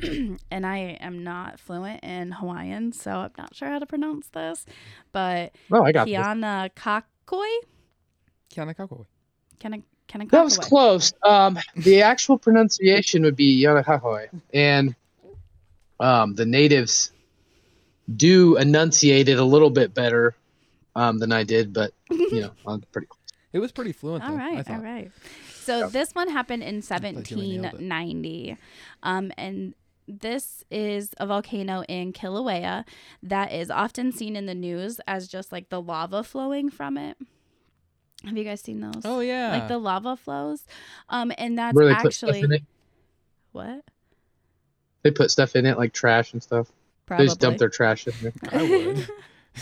[0.49, 4.65] and I am not fluent in Hawaiian, so I'm not sure how to pronounce this,
[5.11, 6.15] but Oh, I got this.
[6.15, 7.57] Keanakakoi.
[8.53, 9.05] Keanakakoi.
[9.59, 9.81] Can I?
[10.07, 10.25] Can I?
[10.25, 11.13] That was close.
[11.23, 14.95] Um, the actual pronunciation would be Yanakahoe, and
[15.99, 17.11] um, the natives
[18.13, 20.35] do enunciate it a little bit better
[20.95, 23.07] um, than I did, but you know, I'm pretty.
[23.53, 24.31] It was pretty fluent though.
[24.31, 24.81] All I right, all thought.
[24.81, 25.11] right.
[25.53, 27.73] So this one happened in like you nailed it.
[27.73, 28.57] 1790,
[29.03, 29.75] um, and
[30.07, 32.83] this is a volcano in Kilauea
[33.21, 37.15] that is often seen in the news as just like the lava flowing from it.
[38.25, 39.01] Have you guys seen those?
[39.05, 39.51] Oh yeah.
[39.51, 40.63] like the lava flows,
[41.09, 42.63] um, and that's Where they put stuff actually
[43.51, 43.83] what
[45.03, 46.71] They put stuff in it like trash and stuff.
[47.05, 47.25] probably.
[47.25, 48.33] They just dump their trash in there.
[48.51, 49.07] I would.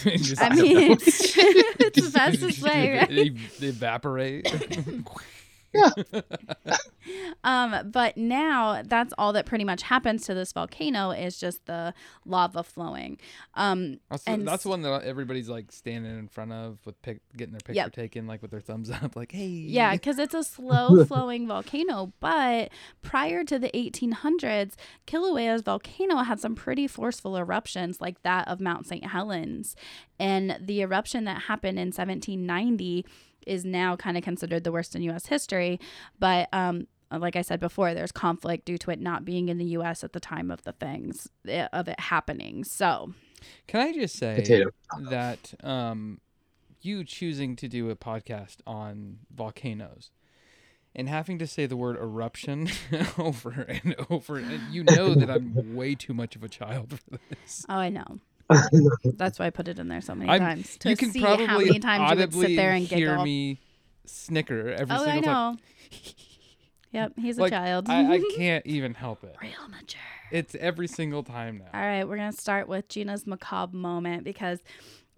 [0.21, 3.09] Just- I mean, it's the fastest way, right?
[3.59, 4.47] They evaporate.
[7.43, 11.93] Um, but now that's all that pretty much happens to this volcano is just the
[12.25, 13.17] lava flowing.
[13.55, 17.21] Um, That's, And that's the one that everybody's like standing in front of with pic-
[17.35, 17.93] getting their picture Yep.
[17.93, 19.45] taken, like with their thumbs up, like hey.
[19.47, 22.13] yeah, because it's a slow flowing volcano.
[22.19, 22.69] But
[23.01, 24.73] prior to the 1800s,
[25.07, 29.05] Kilauea's volcano had some pretty forceful eruptions, like that of Mount St.
[29.05, 29.75] Helens.
[30.19, 33.05] And the eruption that happened in 1790
[33.47, 35.25] is now kind of considered the worst in U.S.
[35.27, 35.79] history.
[36.19, 36.87] But um,
[37.19, 40.03] like I said before, there's conflict due to it not being in the U.S.
[40.03, 42.63] at the time of the things eh, of it happening.
[42.63, 43.13] So
[43.67, 44.69] Can I just say Potato.
[45.09, 46.19] that um,
[46.81, 50.11] you choosing to do a podcast on volcanoes
[50.95, 52.69] and having to say the word eruption
[53.17, 57.17] over and over, and you know that I'm way too much of a child for
[57.29, 57.65] this.
[57.69, 58.19] oh, I know.
[59.05, 61.21] That's why I put it in there so many I'm- times to you can see
[61.21, 63.23] probably how many times you would sit there and hear giggle.
[63.23, 63.59] me
[64.05, 65.57] snicker every oh, I single time.
[66.91, 67.89] Yep, he's a child.
[67.89, 69.35] I, I can't even help it.
[69.41, 69.99] Real mature.
[70.29, 71.79] It's every single time now.
[71.79, 74.59] All right, we're going to start with Gina's macabre moment because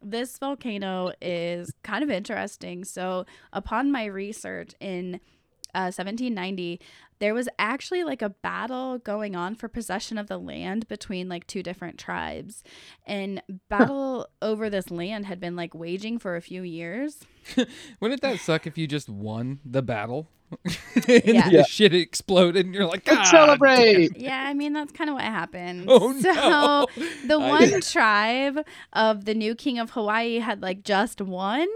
[0.01, 2.83] this volcano is kind of interesting.
[2.83, 5.15] So, upon my research in
[5.73, 6.79] uh, 1790,
[7.19, 11.47] there was actually like a battle going on for possession of the land between like
[11.47, 12.63] two different tribes.
[13.07, 17.21] And battle over this land had been like waging for a few years.
[17.99, 20.29] Wouldn't that suck if you just won the battle?
[21.07, 21.49] and Yeah.
[21.49, 24.15] the shit exploded and you're like, God Celebrate.
[24.15, 25.85] Yeah, I mean, that's kind of what happened.
[25.87, 26.87] Oh, so, no.
[27.25, 28.59] the I- one tribe
[28.93, 31.67] of the new king of Hawaii had like just won.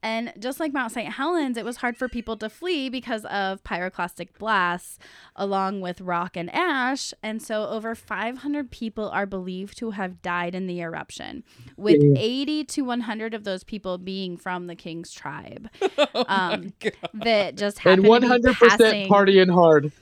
[0.00, 1.12] And just like Mount St.
[1.12, 4.96] Helens, it was hard for people to flee because of pyroclastic blasts,
[5.34, 7.12] along with rock and ash.
[7.20, 11.42] And so, over 500 people are believed to have died in the eruption,
[11.76, 15.68] with 80 to 100 of those people being from the king's tribe.
[16.14, 16.92] Oh Um, my
[17.24, 19.08] that just happened to be 100% passing.
[19.08, 19.92] partying hard.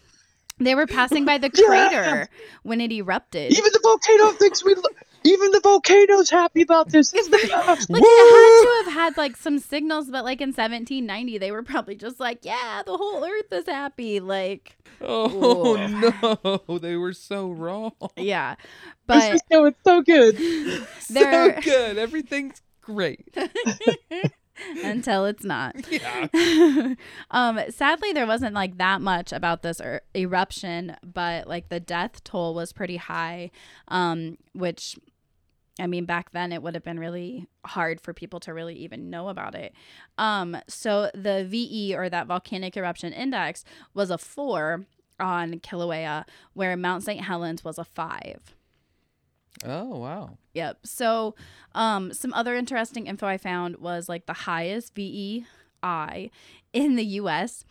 [0.58, 1.66] They were passing by the Yeah.
[1.66, 2.28] crater
[2.62, 3.52] when it erupted.
[3.52, 4.74] Even the volcano thinks we.
[4.74, 4.82] Lo-
[5.24, 7.12] even the volcano's happy about this.
[7.12, 7.90] It's the best.
[7.90, 11.62] Like it had to have had like some signals, but like in 1790, they were
[11.64, 16.68] probably just like, "Yeah, the whole Earth is happy." Like, Oh Ooh.
[16.68, 17.92] no, they were so wrong.
[18.16, 18.64] yeah, This
[19.06, 20.38] but is going so good.
[21.00, 21.98] So They're- good.
[21.98, 23.28] Everything's great.
[24.84, 25.76] until it's not.
[25.96, 26.94] Yeah.
[27.30, 32.22] um, sadly, there wasn't like that much about this er- eruption, but like the death
[32.24, 33.50] toll was pretty high,
[33.88, 34.98] um, which.
[35.78, 39.10] I mean, back then it would have been really hard for people to really even
[39.10, 39.74] know about it.
[40.16, 44.86] Um, so the VE or that volcanic eruption index was a four
[45.20, 47.22] on Kilauea, where Mount St.
[47.22, 48.54] Helens was a five.
[49.64, 50.38] Oh wow.
[50.54, 50.86] Yep.
[50.86, 51.34] So,
[51.74, 56.30] um, some other interesting info I found was like the highest VEI
[56.72, 57.64] in the U.S.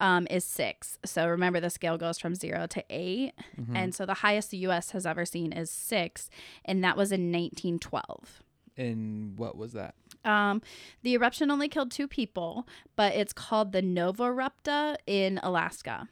[0.00, 0.98] Um, is six.
[1.04, 3.76] So remember, the scale goes from zero to 8 Mhm.
[3.76, 4.90] and so the highest the U.S.
[4.90, 6.28] has ever seen is six,
[6.64, 8.42] and that was in 1912.
[8.76, 9.94] And what was that?
[10.24, 10.60] Um,
[11.02, 16.08] the eruption only killed two people, but it's called the Novarupta in Alaska,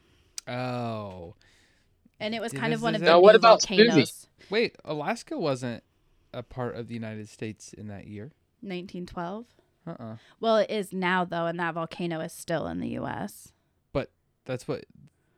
[0.47, 1.35] Oh.
[2.21, 4.27] And it was Did kind of one of is the it- Now, what about volcanoes.
[4.51, 5.83] Wait, Alaska wasn't
[6.33, 8.33] a part of the United States in that year.
[8.63, 9.47] 1912.
[9.87, 10.17] Uh-uh.
[10.41, 13.53] Well, it is now though, and that volcano is still in the U.S.
[13.93, 14.11] But
[14.45, 14.85] that's what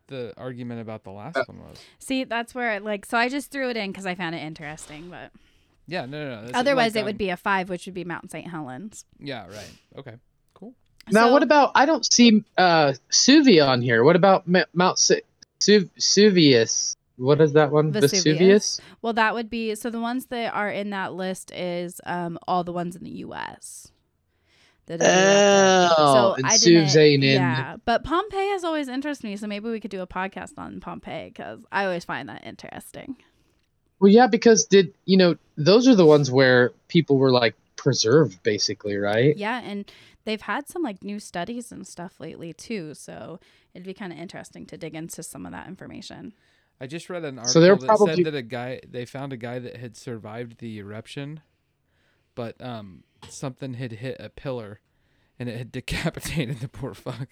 [0.09, 1.79] the argument about the last Uh, one was.
[1.99, 4.42] See, that's where it like so I just threw it in because I found it
[4.42, 5.31] interesting, but
[5.87, 6.42] Yeah, no, no, no.
[6.47, 8.47] that's otherwise like, it would um, be a five, which would be Mount St.
[8.49, 9.05] Helens.
[9.21, 9.71] Yeah, right.
[9.97, 10.16] Okay.
[10.55, 10.75] Cool.
[11.11, 11.73] Now, So- what about?
[11.75, 14.03] I don't see uh, Suvia on here.
[14.05, 15.21] What about Ma- Mount Su-
[15.64, 16.96] Su- Suvius?
[17.16, 17.92] What is that one?
[17.92, 18.25] Vesuvius?
[18.25, 18.81] Vesuvius.
[19.01, 22.64] Well, that would be so the ones that are in that list is um all
[22.64, 23.92] the ones in the U.S.
[24.87, 25.92] that.
[25.96, 26.57] Oh, and I
[26.96, 27.35] ain't in.
[27.35, 30.81] Yeah, but Pompeii has always interested me, so maybe we could do a podcast on
[30.81, 33.16] Pompeii because I always find that interesting.
[34.01, 38.42] Well, yeah, because did you know those are the ones where people were like preserved,
[38.42, 39.37] basically, right?
[39.37, 39.90] Yeah, and
[40.24, 43.40] they've had some like new studies and stuff lately too, so
[43.74, 46.32] it'd be kind of interesting to dig into some of that information.
[46.80, 49.32] I just read an article So they're that probably- said that a guy they found
[49.32, 51.40] a guy that had survived the eruption,
[52.35, 54.80] but um something had hit a pillar,
[55.38, 57.28] and it had decapitated the poor fuck.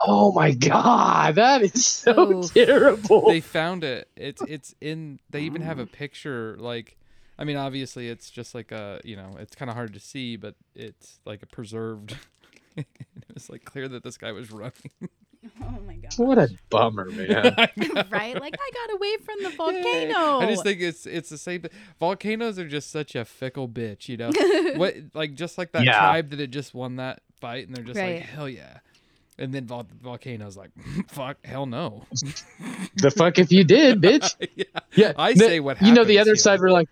[0.00, 2.52] Oh my god, that is so Oof.
[2.52, 3.28] terrible.
[3.28, 4.08] they found it.
[4.16, 5.20] It's it's in.
[5.30, 6.56] They even have a picture.
[6.58, 6.98] Like,
[7.38, 10.36] I mean, obviously, it's just like a you know, it's kind of hard to see,
[10.36, 12.16] but it's like a preserved.
[12.76, 12.86] it
[13.34, 14.72] was like clear that this guy was running.
[15.62, 16.12] Oh my god!
[16.16, 17.54] what a bummer, man.
[18.10, 18.40] Right?
[18.40, 19.56] Like I got away from the Yeah.
[19.56, 20.38] volcano.
[20.40, 21.62] I just think it's it's the same.
[22.00, 24.32] Volcanoes are just such a fickle bitch, you know.
[24.76, 25.98] what like just like that Yeah.
[26.00, 28.16] tribe that had just won that fight, and they're just Right.
[28.16, 28.78] like hell yeah,
[29.38, 30.70] and then vol- volcanoes like
[31.06, 32.06] fuck hell no.
[32.96, 34.34] the fuck if you did, bitch.
[34.56, 34.64] yeah.
[34.96, 36.62] Yeah, I the- say what You know, the other you side know.
[36.64, 36.88] were like,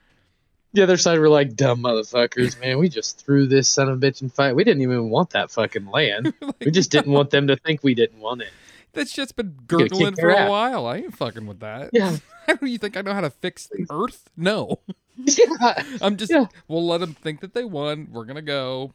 [0.74, 2.78] the other side were like, dumb motherfuckers, man.
[2.78, 4.54] We just threw this son of a bitch in fight.
[4.54, 6.34] We didn't even want that fucking land.
[6.64, 8.48] We just didn't want them to think we didn't want it.
[8.94, 10.50] That's just been gurgling for a ass.
[10.50, 10.86] while.
[10.86, 11.90] I ain't fucking with that.
[11.92, 12.16] Yeah.
[12.46, 14.30] How do you think I know how to fix the Earth?
[14.36, 14.80] No.
[15.16, 15.82] yeah.
[16.00, 16.32] I'm just.
[16.32, 16.46] Yeah.
[16.68, 18.08] We'll let them think that they won.
[18.12, 18.92] We're gonna go.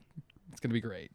[0.51, 1.11] It's gonna be great.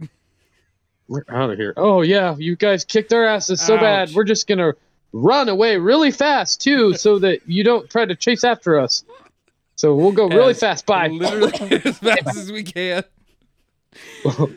[1.09, 1.75] We're out of here.
[1.77, 4.13] Oh yeah, you guys kicked our asses so bad.
[4.15, 4.75] We're just gonna
[5.13, 9.05] run away really fast too, so that you don't try to chase after us.
[9.77, 10.87] So we'll go really As fast.
[10.87, 11.53] by Literally
[11.85, 13.03] as fast as we can.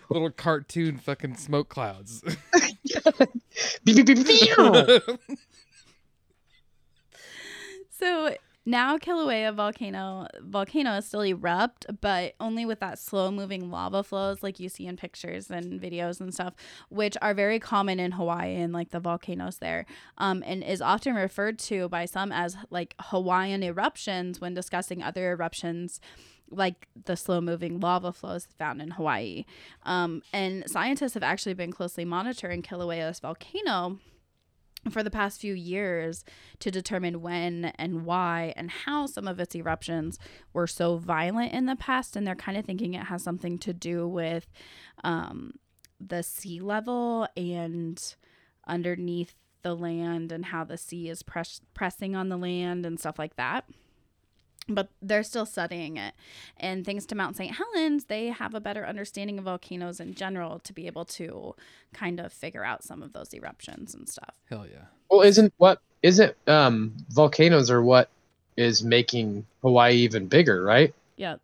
[0.09, 2.23] Little cartoon fucking smoke clouds.
[3.83, 5.19] Beep, beep, beep, beep.
[7.99, 8.35] So
[8.67, 14.43] now Kilauea volcano volcano is still erupt, but only with that slow moving lava flows
[14.43, 16.53] like you see in pictures and videos and stuff,
[16.89, 19.85] which are very common in Hawaii and like the volcanoes there,
[20.17, 25.31] um, and is often referred to by some as like Hawaiian eruptions when discussing other
[25.31, 26.01] eruptions
[26.49, 29.45] like the slow moving lava flows found in Hawaii.
[29.83, 33.99] Um, and scientists have actually been closely monitoring Kilauea's volcano
[34.89, 36.23] for the past few years
[36.59, 40.19] to determine when and why and how some of its eruptions
[40.53, 42.15] were so violent in the past.
[42.15, 44.47] And they're kind of thinking it has something to do with
[45.03, 45.53] um,
[45.99, 48.15] the sea level and
[48.67, 53.17] underneath the land and how the sea is press- pressing on the land and stuff
[53.17, 53.65] like that
[54.69, 56.13] but they're still studying it.
[56.57, 57.55] And thanks to Mount St.
[57.55, 61.55] Helens, they have a better understanding of volcanoes in general to be able to
[61.93, 64.35] kind of figure out some of those eruptions and stuff.
[64.49, 64.85] Hell yeah.
[65.09, 68.09] Well, isn't what isn't um volcanoes are what
[68.57, 70.93] is making Hawaii even bigger, right?
[71.15, 71.37] Yeah,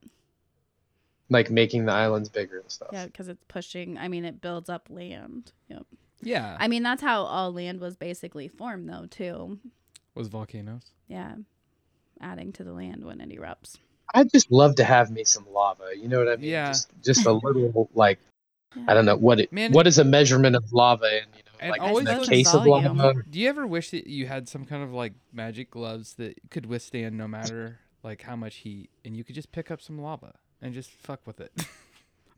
[1.30, 2.90] Like making the islands bigger and stuff.
[2.92, 3.98] yeah, because it's pushing.
[3.98, 5.52] I mean, it builds up land.
[5.70, 5.86] Yep.
[6.22, 6.58] Yeah.
[6.60, 9.60] I mean, that's how all land was basically formed, though, too.
[10.16, 10.92] was volcanoes.
[11.08, 11.36] Yeah,
[12.24, 13.78] adding to the land when it erupts.
[14.16, 15.86] I'd just love to have me some lava.
[15.96, 16.50] You know what I mean?
[16.50, 16.68] Yeah.
[16.68, 18.20] Just, just a little like
[18.76, 18.84] Yeah.
[18.88, 21.70] I don't know what it Man- what is a measurement of lava and you know
[21.70, 23.14] like always in a look- case of lava.
[23.30, 26.66] Do you ever wish that you had some kind of like magic gloves that could
[26.66, 30.34] withstand no matter like how much heat, and you could just pick up some lava
[30.62, 31.52] and just fuck with it?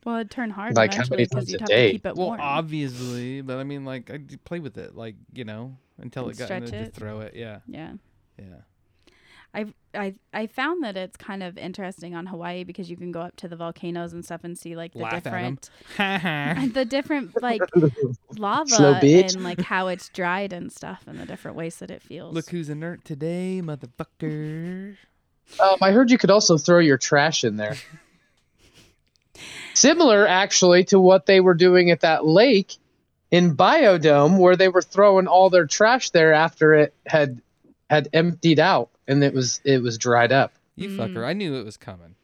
[0.04, 1.86] Well, it'd turn hard Like, how eventually many because times you'd a have day?
[1.88, 2.40] to keep it well, warm.
[2.40, 6.38] obviously, but I mean, like I'd play with it, like you know, until And it
[6.38, 6.86] got, and stretch then it.
[6.90, 7.34] just throw it.
[7.34, 7.94] Yeah, yeah.
[8.38, 8.44] yeah.
[9.56, 9.64] I
[9.94, 13.36] I I found that it's kind of interesting on Hawaii because you can go up
[13.36, 17.62] to the volcanoes and stuff and see like the Laugh different the different like
[18.36, 22.34] lava and like how it's dried and stuff and the different ways that it feels.
[22.34, 24.96] Look who's inert today, motherfucker.
[25.58, 27.76] Um, I heard you could also throw your trash in there.
[29.74, 32.76] Similar, actually, to what they were doing at that lake
[33.30, 37.40] in Biodome, where they were throwing all their trash there after it had
[37.88, 40.52] had emptied out and it was it was dried up.
[40.74, 40.96] You Mm.
[41.14, 41.26] fucker!
[41.26, 42.14] I knew it was coming.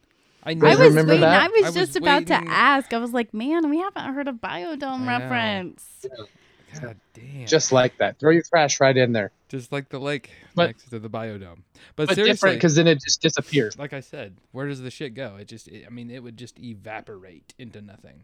[0.43, 0.67] I knew.
[0.67, 1.21] I was remember waiting.
[1.21, 1.41] that?
[1.43, 2.93] I was I was just about waiting- to ask.
[2.93, 5.07] I was like, man, we haven't heard a biodome I know.
[5.07, 6.05] reference.
[6.81, 7.45] God damn.
[7.47, 8.19] Just like that.
[8.19, 9.31] Throw your trash right in there.
[9.47, 11.59] just like the lake But- next to the biodome.
[11.95, 13.77] But, But seriously, different because then it just disappears.
[13.77, 15.35] like I said, where does the shit go?
[15.39, 18.23] It just, it, I mean, it would just evaporate into nothing.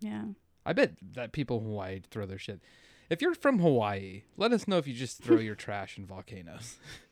[0.00, 0.24] Yeah.
[0.66, 2.60] I bet that people in Hawaii throw their shit.
[3.08, 6.76] If you're from Hawaii, let us know if you just throw your trash in volcanoes.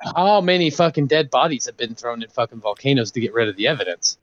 [0.00, 3.56] How many fucking dead bodies have been thrown in fucking volcanoes to get rid of
[3.56, 4.18] the evidence?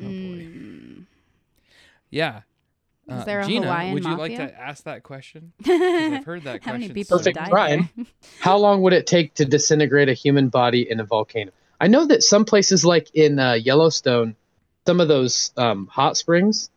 [0.00, 0.08] Oh boy.
[0.10, 1.04] Mm.
[2.10, 2.40] Yeah.
[3.06, 5.52] Is Uh, there a Gina, Hawaiian would you like to ask that question?
[5.64, 6.94] 'Cause I've heard that How many question.
[6.94, 7.88] people so- Perfect died crime.
[8.40, 11.52] How long would it take to disintegrate a human body in a volcano?
[11.80, 14.36] I know that some places, like in uh, Yellowstone,
[14.86, 16.70] some of those um, hot springs,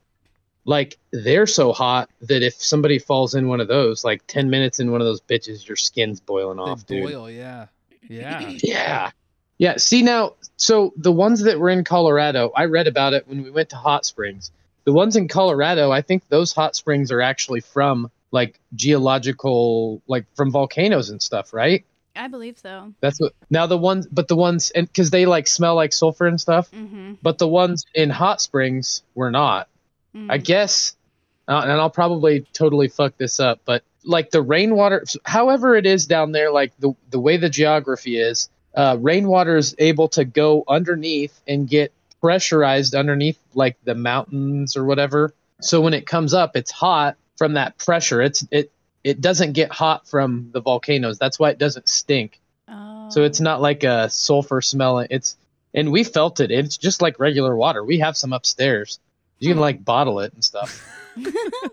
[0.66, 4.80] like they're so hot that if somebody falls in one of those, like ten minutes
[4.82, 7.04] in one of those bitches, your skin's boiling They off, dude.
[7.04, 7.68] boil, yeah.
[8.10, 8.50] Yeah.
[8.64, 9.12] Yeah.
[9.58, 9.78] Yeah.
[9.78, 13.50] See now, so the ones that were in Colorado, I read about it when we
[13.52, 14.52] went to hot springs.
[14.84, 20.26] The ones in Colorado, I think those hot springs are actually from like geological, like
[20.36, 21.86] from volcanoes and stuff, right?
[22.16, 22.94] I believe so.
[23.00, 23.34] That's what.
[23.50, 26.70] Now the ones, but the ones, and because they like smell like sulfur and stuff,
[26.72, 27.14] Mm-hmm.
[27.22, 29.68] but the ones in hot springs were not.
[30.16, 30.28] Mm.
[30.32, 30.96] I guess,
[31.48, 36.08] uh, and I'll probably totally fuck this up, but like the rainwater, however it is
[36.08, 40.64] down there, like the the way the geography is, uh, rainwater is able to go
[40.68, 45.34] underneath and get pressurized underneath like the mountains or whatever.
[45.62, 48.22] So when it comes up, it's hot from that pressure.
[48.22, 48.72] It's it
[49.04, 51.18] it doesn't get hot from the volcanoes.
[51.18, 52.40] That's why it doesn't stink.
[52.68, 53.10] Oh.
[53.10, 55.00] So it's not like a sulfur smell.
[55.00, 55.38] It's
[55.74, 56.52] and we felt it.
[56.52, 57.84] It's just like regular water.
[57.84, 59.00] We have some upstairs.
[59.40, 60.84] You can like bottle it and stuff.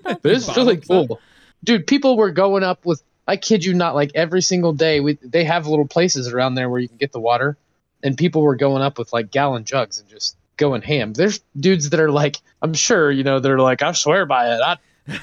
[0.03, 1.07] But it's really some?
[1.07, 1.20] cool,
[1.64, 1.87] dude.
[1.87, 3.03] People were going up with.
[3.27, 3.94] I kid you not.
[3.94, 7.11] Like every single day, we they have little places around there where you can get
[7.12, 7.57] the water,
[8.03, 11.12] and people were going up with like gallon jugs and just going ham.
[11.14, 14.61] There's dudes that are like, I'm sure you know, they're like, I swear by it.
[14.62, 14.77] I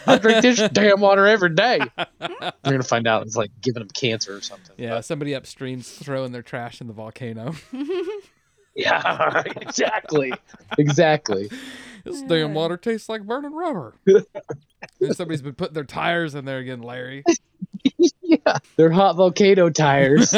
[0.08, 1.80] I drink this damn water every day.
[1.98, 4.76] You're gonna find out it's like giving them cancer or something.
[4.78, 7.56] Yeah, But- somebody upstream's throwing their trash in the volcano.
[8.76, 10.34] yeah, exactly,
[10.78, 11.50] exactly.
[12.06, 13.96] this damn water tastes like burning rubber.
[14.06, 17.24] and somebody's been putting their tires in there again, Larry.
[18.22, 20.34] yeah, they're hot volcano tires.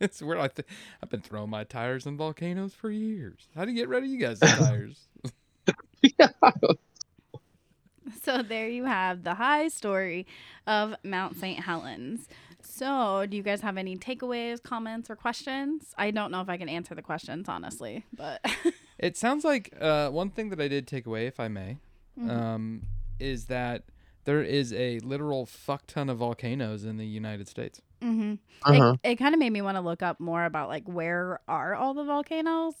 [0.00, 0.66] it's where I th-
[1.02, 3.48] I've been throwing my tires in volcanoes for years.
[3.54, 5.08] How do you get rid of you guys' tires?
[8.22, 10.26] So there you have the high story
[10.66, 11.60] of Mount St.
[11.60, 12.28] Helens.
[12.70, 15.92] So, do you guys have any takeaways, comments, or questions?
[15.98, 18.40] I don't know if I can answer the questions honestly, but
[18.98, 21.78] It sounds like uh, one thing that I did take away, if I may,
[22.18, 22.30] Mhm.
[22.30, 22.82] um,
[23.18, 23.84] is that
[24.24, 27.80] there is a literal fuck ton of volcanoes in the United States.
[28.02, 28.96] hmm Uh-huh.
[29.02, 31.74] it, it kind of made me want to look up more about like where are
[31.74, 32.74] all the volcanoes.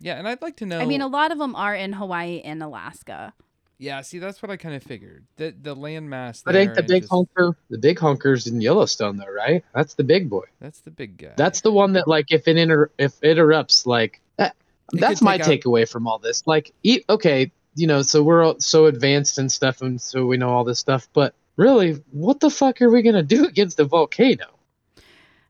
[0.00, 0.80] Yeah, and I'd like to know.
[0.80, 3.34] I mean, a lot of them are in Hawaii and Alaska.
[3.78, 5.24] Yeah, see, that's what I kind of figured.
[5.36, 6.42] The the landmass.
[6.44, 9.64] But ain't the big just- honker the big honker's in Yellowstone though, right?
[9.74, 10.44] That's the big boy.
[10.60, 11.32] That's the big guy.
[11.36, 14.56] That's the one that like if it inter- if it erupts like eh, that,
[15.00, 16.46] that's my take out- takeaway from all this.
[16.46, 20.36] Like e- okay, you know, so we're all so advanced and stuff and so we
[20.38, 23.78] know all this stuff, but really, what the fuck are we going to do against
[23.80, 24.46] a volcano?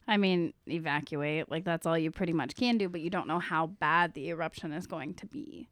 [0.09, 1.50] I mean, evacuate.
[1.50, 4.28] Like, that's all you pretty much can do, but you don't know how bad the
[4.28, 5.68] eruption is going to be.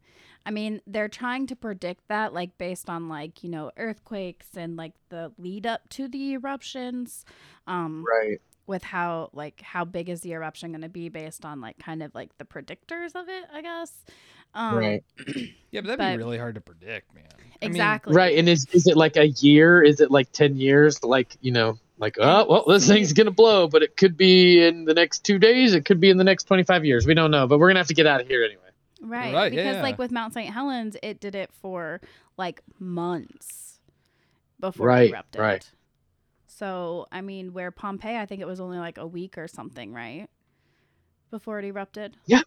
[0.47, 4.77] I mean, they're trying to predict that, like, based on, like, you know, earthquakes and,
[4.77, 7.25] like, the lead up to the eruptions.
[7.67, 8.41] Um, Right.
[8.67, 12.03] with how like how big is the eruption going to be based on like kind
[12.03, 13.93] of like the predictors of it i guess
[14.55, 15.05] um Right.
[15.71, 17.25] yeah, but that'd but- be really hard to predict, man.
[17.37, 19.83] I mean, exactly Right, and is is it like a year?
[19.83, 21.03] Is it like 10 years?
[21.05, 24.63] Like, you know, like, oh, well, this thing's going to blow, but it could be
[24.67, 27.07] in the next 2 days, it could be in the next 25 years.
[27.07, 28.61] We don't know, but we're going to have to get out of here anyway.
[29.01, 29.83] right, Right, because yeah.
[29.83, 32.01] like with mount st helens it did it for
[32.37, 33.79] like months
[34.61, 35.71] before Right, it erupted right.
[36.47, 39.93] so i mean where pompeii i think it was only like a week or something
[39.93, 40.29] right
[41.31, 42.43] before it erupted Yeah.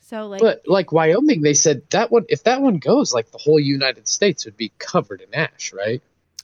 [0.00, 3.38] so like But like Wyoming, they said that one if that one goes, like the
[3.38, 6.02] whole United States would be covered in ash, right?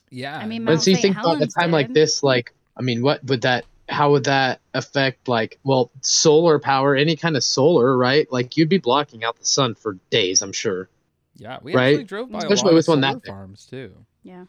[0.09, 0.37] Yeah.
[0.37, 1.01] I mean, But so you St.
[1.01, 3.65] think about a Helens time like this, like I mean, what would that?
[3.89, 8.31] How would that affect like well, solar power, any kind of solar, right?
[8.31, 10.89] Like you'd be blocking out the sun for days, I'm sure.
[11.35, 11.87] yeah, we right?
[11.89, 13.33] actually drove by Especially a lot with of one solar that big.
[13.33, 14.05] farms too.
[14.23, 14.45] yeah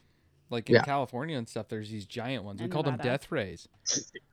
[0.50, 0.82] Like in Yeah.
[0.82, 2.60] California and stuff, there's these giant ones.
[2.60, 3.68] We And called them death rays.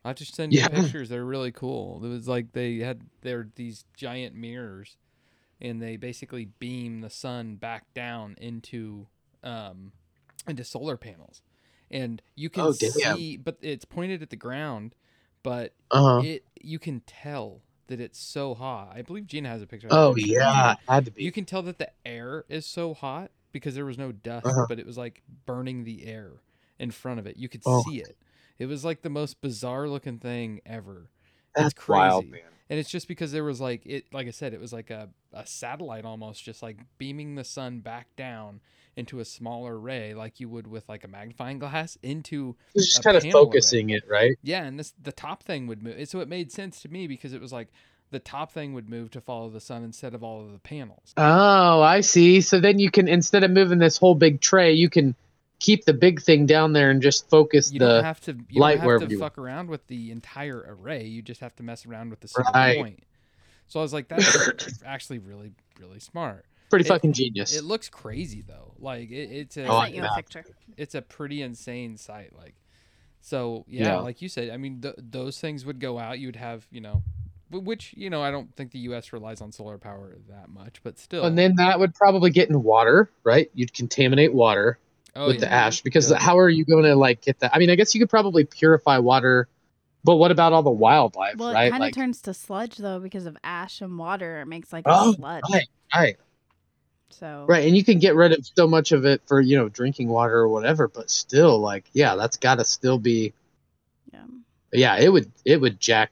[0.03, 0.67] I'll just send you Yeah.
[0.69, 1.09] pictures.
[1.09, 2.03] They're really cool.
[2.03, 4.97] It was like they had they're these giant mirrors,
[5.61, 9.07] and they basically beam the sun back down into
[9.43, 9.91] um
[10.49, 11.41] into solar panels,
[11.91, 13.37] and you can Oh, see.
[13.37, 14.95] But it's pointed at the ground,
[15.43, 16.21] but Uh huh.
[16.23, 18.91] it you can tell that it's so hot.
[18.93, 19.87] I believe Gina has a picture.
[19.87, 21.23] of Oh yeah, had to be.
[21.23, 24.65] You can tell that the air is so hot because there was no dust, Uh-huh.
[24.67, 26.31] but it was like burning the air
[26.79, 27.37] in front of it.
[27.37, 27.81] You could Oh.
[27.83, 28.17] see it.
[28.59, 31.09] It was like the most bizarre looking thing ever.
[31.55, 31.89] That's it's crazy.
[31.89, 32.41] wild, man.
[32.69, 35.09] And it's just because there was like it like I said, it was like a,
[35.31, 38.59] a satellite almost, just like beaming the sun back down
[38.97, 43.03] into a smaller ray like you would with like a magnifying glass into It's just
[43.03, 43.45] kind of panel array.
[43.45, 44.37] focusing it, right?
[44.43, 46.07] yeah, and this the top thing would move.
[46.09, 47.69] So it made sense to me because it was like
[48.09, 51.13] the top thing would move to follow the sun instead of all of the panels.
[51.17, 52.41] Oh, I see.
[52.41, 55.15] So then you can instead of moving this whole big tray, you can
[55.59, 58.61] keep the big thing down there and just focus you the don't have to you
[58.61, 61.05] light don't have wherever to you fuck around with the entire array.
[61.05, 62.77] You just have to mess around with the single Right.
[62.77, 63.03] point.
[63.67, 64.35] So I was like, that's
[64.85, 66.45] actually really really smart.
[66.69, 67.55] Pretty it- fucking genius.
[67.55, 68.73] It looks crazy though.
[68.79, 70.09] Like it, it's a i sent you yeah.
[70.11, 70.45] a picture
[70.77, 72.33] it's a pretty insane sight.
[72.37, 72.55] Like
[73.21, 73.95] so yeah, Yeah.
[73.97, 74.49] like you said.
[74.51, 76.19] I mean, th- those things would go out.
[76.19, 77.01] You'd have you know,
[77.51, 79.11] which you know I don't think the U.S.
[79.11, 81.25] relies on solar power that much, but still.
[81.25, 83.49] and then that would probably get in water, right?
[83.53, 84.77] You'd contaminate water
[85.15, 86.17] oh, with the ash because Yeah.
[86.19, 87.55] how are you going to like get that?
[87.55, 89.47] I mean, I guess you could probably purify water,
[90.03, 91.67] but what about all the wildlife, well right?
[91.67, 94.71] it kind of Like, turns to sludge though because of ash and water it makes
[94.71, 96.17] like Oh, a sludge right, right,
[97.09, 99.69] so right, and you can get rid of so much of it for you know
[99.69, 103.33] drinking water or whatever, but still, like, yeah, that's got to still be,
[104.13, 104.25] yeah.
[104.71, 106.11] yeah, it would it would jack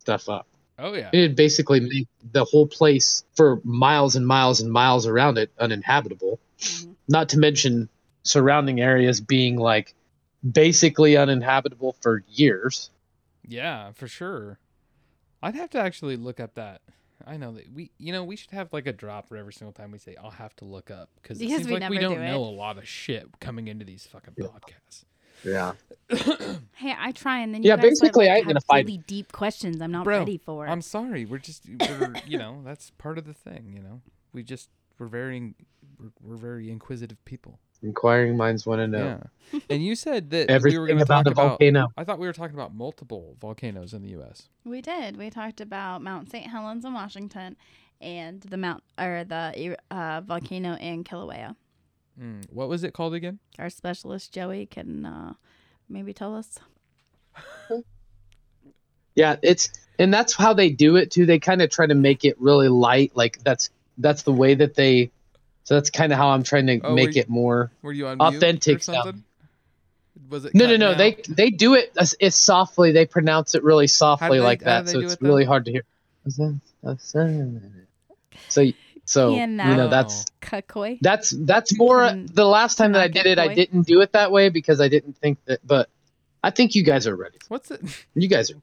[0.00, 0.46] stuff up.
[0.78, 1.10] Oh yeah.
[1.12, 6.40] It'd basically make the whole place for miles and miles and miles around it uninhabitable.
[6.58, 6.94] Mhm.
[7.08, 7.88] Not to mention
[8.24, 9.94] surrounding areas being like
[10.48, 12.90] basically uninhabitable for years.
[13.46, 14.58] Yeah, for sure.
[15.42, 16.80] I'd have to actually look up that.
[17.26, 19.72] I know that we, you know, we should have like a drop for every single
[19.72, 22.16] time we say, "I'll have to look up," because it seems we like we don't
[22.16, 22.48] do know it.
[22.48, 25.04] a lot of shit coming into these fucking podcasts.
[25.44, 25.72] Yeah.
[26.74, 28.98] Hey, I try and then you Yeah, guys, like, basically, I ain't have gonna really
[28.98, 30.66] deep questions I'm not Bro, ready for.
[30.66, 31.24] I'm sorry.
[31.24, 33.72] We're just, we're, you know, that's part of the thing.
[33.74, 34.00] You know,
[34.32, 34.68] we just,
[34.98, 35.54] we're very,
[35.98, 37.60] we're, we're very inquisitive people.
[37.82, 39.18] Inquiring minds want to know
[39.52, 39.60] Yeah.
[39.68, 41.48] And you said that everything we were going to about talk a about.
[41.48, 41.88] volcano.
[41.96, 44.48] I thought we were talking about multiple volcanoes in the U.S.
[44.64, 45.16] we did.
[45.18, 46.46] We talked about Mount St.
[46.46, 47.56] Helens in Washington
[48.00, 51.54] and the Mount or the uh, volcano in Kilauea.
[52.20, 53.38] Mm, what was it called again?
[53.58, 55.34] Our specialist Joey can uh,
[55.88, 56.58] maybe tell us.
[59.14, 61.26] Yeah, it's and that's how they do it too.
[61.26, 63.12] They kind of try to make it really light.
[63.14, 65.10] Like that's that's the way that they.
[65.64, 67.70] So that's kind of how I'm trying to Oh, make were you- it more.
[67.82, 69.04] Were you on mute or Authentic sound.
[69.04, 69.24] something?
[70.28, 70.92] Was it No, no, no.
[70.92, 70.98] now?
[70.98, 72.92] They they do it as, as softly.
[72.92, 75.84] They pronounce it really softly they- like that, so it's it, really hard to hear.
[78.48, 78.70] So
[79.04, 79.88] so you know know.
[79.88, 80.98] that's Kakoi.
[81.00, 82.12] that's that's more.
[82.12, 84.88] The last time that I did it, I didn't do it that way because I
[84.88, 85.60] didn't think that.
[85.66, 85.88] But
[86.42, 87.38] I think you guys are ready.
[87.48, 87.80] What's it?
[88.14, 88.60] You guys are.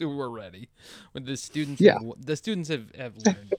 [0.00, 0.68] We're ready.
[1.12, 1.94] When the students, Yeah.
[1.94, 3.54] have, the students have, have learned.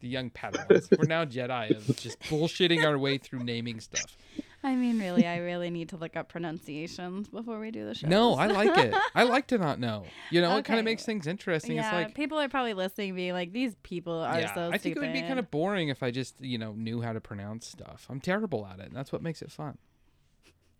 [0.00, 0.90] The young Padawans.
[0.96, 4.16] We're now Jedi of just bullshitting our way through naming stuff.
[4.62, 8.08] I mean, really, I really need to look up pronunciations before we do the show.
[8.08, 8.94] No, I like it.
[9.14, 10.04] I like to not know.
[10.30, 11.76] You know, it kind of makes things interesting.
[11.76, 14.72] Yeah, it's like, people are probably listening, being like, "These people are yeah, so I
[14.72, 17.14] think stupid." it would be kind of boring if I just, you know, knew how
[17.14, 18.06] to pronounce stuff.
[18.10, 19.78] I'm terrible at it, and that's what makes it fun.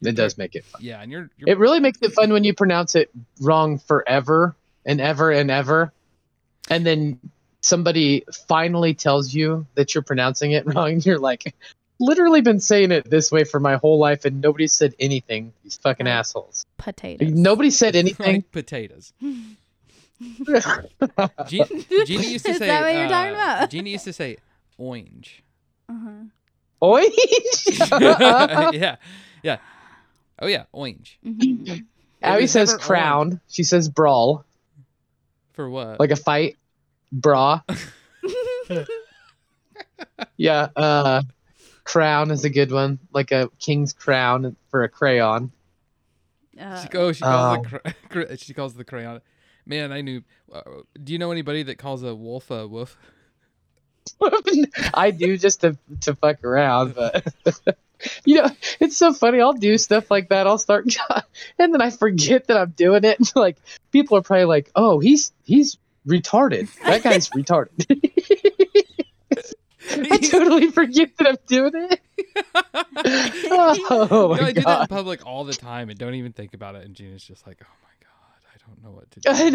[0.03, 0.83] It does make it fun.
[0.83, 3.11] Yeah, and you're, you're It really makes it fun when you pronounce it
[3.41, 5.93] wrong forever and ever and ever,
[6.69, 7.19] and then
[7.61, 10.93] somebody finally tells you that you're pronouncing it wrong.
[10.93, 11.55] And you're like,
[11.99, 15.53] literally been saying it this way for my whole life, and nobody said anything.
[15.63, 16.13] These fucking Right.
[16.13, 16.65] assholes.
[16.79, 17.31] potatoes.
[17.31, 18.37] Nobody said anything.
[18.37, 19.13] like potatoes.
[21.49, 21.65] Jean,
[22.05, 22.53] Jeannie used to say.
[22.55, 23.71] Is that what you're uh, talking about?
[23.71, 24.37] Jeannie used to say
[24.79, 25.43] orange.
[25.89, 26.11] uh-huh.
[26.83, 27.05] Oi!
[28.73, 28.97] yeah,
[29.43, 29.59] yeah.
[30.39, 31.19] Oh yeah, orange.
[31.27, 31.85] Mhm.
[32.23, 33.41] Abby says never crown.
[33.49, 34.45] She says brawl,
[35.53, 36.01] For what?
[36.01, 36.57] like a fight.
[37.13, 37.61] Bra.
[40.37, 40.69] Yeah.
[40.77, 41.23] Uh,
[41.85, 45.53] crown is a good one, like a king's crown for a crayon.
[46.59, 47.63] Uh, She, oh, she calls Oh.
[47.63, 47.95] the cra-
[48.27, 49.21] cra- she calls the crayon.
[49.67, 50.23] Man, I knew.
[50.53, 50.63] Uh,
[51.03, 52.97] do you know anybody that calls a wolf a wolf?
[54.95, 57.27] I do just to to fuck around, but
[58.25, 58.49] you know,
[58.81, 59.41] it's so funny.
[59.41, 60.47] I'll do stuff like that.
[60.47, 60.87] I'll start,
[61.59, 63.19] and then I forget that I'm doing it.
[63.37, 63.59] like
[63.93, 65.77] people are probably like, "Oh, he's he's
[66.07, 66.73] retarded.
[66.85, 67.87] That guy's retarded."
[69.93, 72.01] I totally forget that I'm doing it.
[73.03, 76.55] Oh You know, I do that in public all the time and don't even think
[76.55, 76.85] about it.
[76.85, 79.51] And Gina's just like, "Oh my god, I don't know what to do." I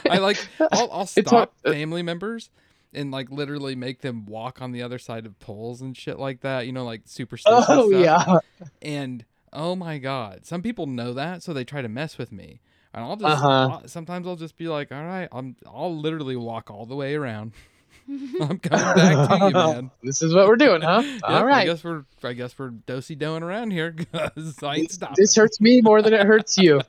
[0.10, 0.38] I like.
[0.72, 2.50] I'll, I'll stop family members
[2.92, 6.40] and like literally make them walk on the other side of poles and shit like
[6.40, 6.66] that.
[6.66, 8.00] You know, like superstitious Oh stuff.
[8.02, 8.38] yeah.
[8.80, 12.60] And oh my god, some people know that, so they try to mess with me.
[12.94, 13.48] And I'll just Uh-huh.
[13.48, 17.14] I'll- sometimes I'll just be like, "All right, I'm I'll literally walk all the way
[17.14, 17.52] around.
[18.08, 21.02] I'm coming back to you, man." This is what we're doing, huh?
[21.04, 24.90] Yep, All I guess we're I guess we're dosey doing around here because I ain't
[24.92, 25.16] stopping.
[25.18, 26.82] This hurts me more than it hurts you.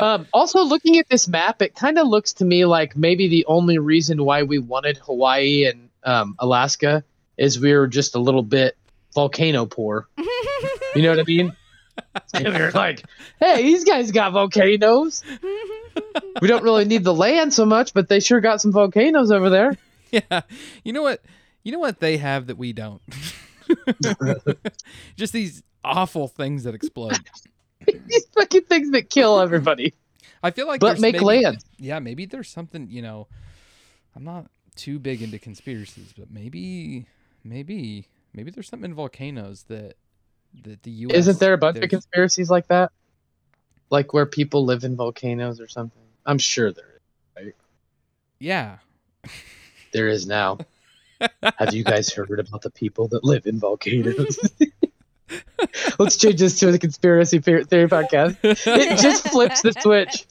[0.00, 3.44] Um, also, looking at this map, it kind of looks to me like maybe the
[3.46, 7.04] only reason why we wanted Hawaii and um, Alaska
[7.36, 8.76] is we were just a little bit
[9.14, 10.08] volcano poor.
[10.94, 11.54] You know what I mean?
[12.34, 13.04] and we were like,
[13.40, 15.22] hey, these guys got volcanoes.
[16.42, 19.48] We don't really need the land so much, but they sure got some volcanoes over
[19.48, 19.78] there.
[20.10, 20.42] yeah,
[20.84, 21.22] you know what?
[21.62, 23.00] You know what they have that we don't.
[25.16, 27.18] Just these awful things that explode.
[27.86, 29.94] These fucking things that kill everybody,
[30.42, 31.64] I feel like but make maybe- land.
[31.78, 32.88] Yeah, maybe there's something.
[32.90, 33.28] You know,
[34.14, 37.06] I'm not too big into conspiracies, but maybe,
[37.42, 39.94] maybe, maybe there's something in volcanoes that
[40.64, 41.16] that the U.S.
[41.18, 42.92] Isn't there a bunch of conspiracies like that?
[43.90, 46.02] Like where people live in volcanoes or something?
[46.24, 47.00] I'm sure there
[47.40, 47.52] is.
[48.38, 48.78] Yeah,
[49.92, 50.58] There is now.
[51.58, 54.38] Have you guys heard about the people that live in volcanoes?
[55.98, 58.36] Let's change this to a conspiracy theory theory podcast.
[58.42, 60.26] It just flips the switch.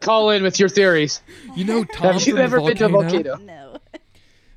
[0.00, 1.20] Call in with your theories.
[1.56, 3.22] you know Tom Have you from the ever been to a volcano?
[3.36, 3.44] volcano?
[3.44, 3.78] no.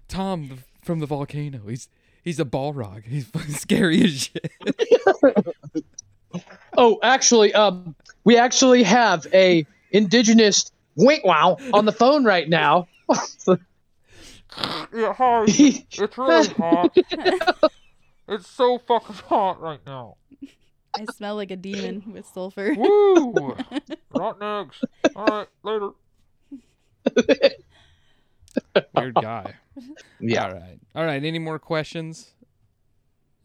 [0.08, 1.60] Tom from the volcano.
[1.68, 1.90] He's
[2.30, 3.06] he's a Balrog.
[3.06, 4.52] He's fucking scary as shit.
[6.78, 12.88] Oh, actually, um, we actually have a indigenous wink wow on the phone right now.
[14.94, 15.46] Yeah, hi.
[15.48, 16.98] It's really hot.
[18.28, 20.18] it's so fucking hot right now.
[20.96, 22.74] I smell like a demon with sulfur.
[22.76, 23.56] Woo!
[24.14, 24.82] Rotten eggs.
[25.16, 25.92] All right, later.
[28.96, 29.54] Weird guy.
[30.20, 30.46] Yeah.
[30.48, 30.80] All right.
[30.96, 31.24] All right.
[31.24, 32.32] Any more questions?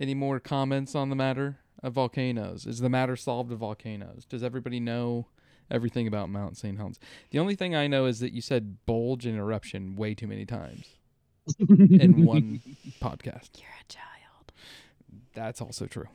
[0.01, 2.67] Any more comments on the matter of volcanoes?
[2.67, 4.25] Is the matter solved of volcanoes?
[4.25, 5.27] Does everybody know
[5.71, 6.77] everything about Mount St.
[6.77, 6.99] Helens?
[7.31, 10.45] The only thing I know is that you said bulge and eruption way too many
[10.47, 10.87] times
[11.69, 12.61] in one
[13.01, 13.51] podcast.
[13.61, 14.53] You're a child.
[15.35, 16.09] That's also true.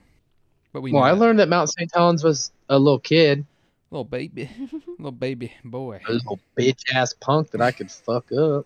[0.74, 1.20] But we Well, I that.
[1.20, 1.90] learned that Mount St.
[1.94, 3.46] Helens was a little kid,
[3.92, 4.50] little baby,
[5.00, 6.02] little baby boy.
[6.08, 8.66] a little bitch ass punk that I could fuck up.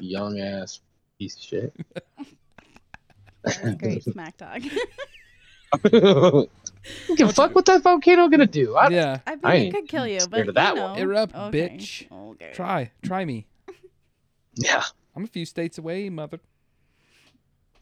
[0.00, 0.80] Young ass
[1.18, 1.76] piece of shit.
[3.78, 4.60] Great smack talk.
[5.92, 6.48] you
[7.16, 8.74] can fuck what that volcano gonna do.
[8.76, 9.18] I, Yeah.
[9.26, 10.98] I mean, I it could kill you, but of that you one.
[10.98, 11.02] know.
[11.04, 11.68] Erupt, Okay.
[11.70, 12.06] bitch.
[12.32, 12.52] Okay.
[12.54, 13.46] Try, try me.
[14.54, 14.82] Yeah.
[15.14, 16.40] I'm a few states away, mother.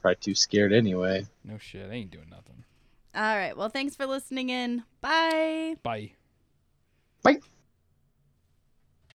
[0.01, 1.27] probably too scared anyway.
[1.45, 2.65] No shit, I ain't doing nothing.
[3.15, 3.57] All right.
[3.57, 4.83] Well, thanks for listening in.
[5.01, 5.77] Bye.
[5.83, 6.13] Bye.
[7.23, 7.39] Bye.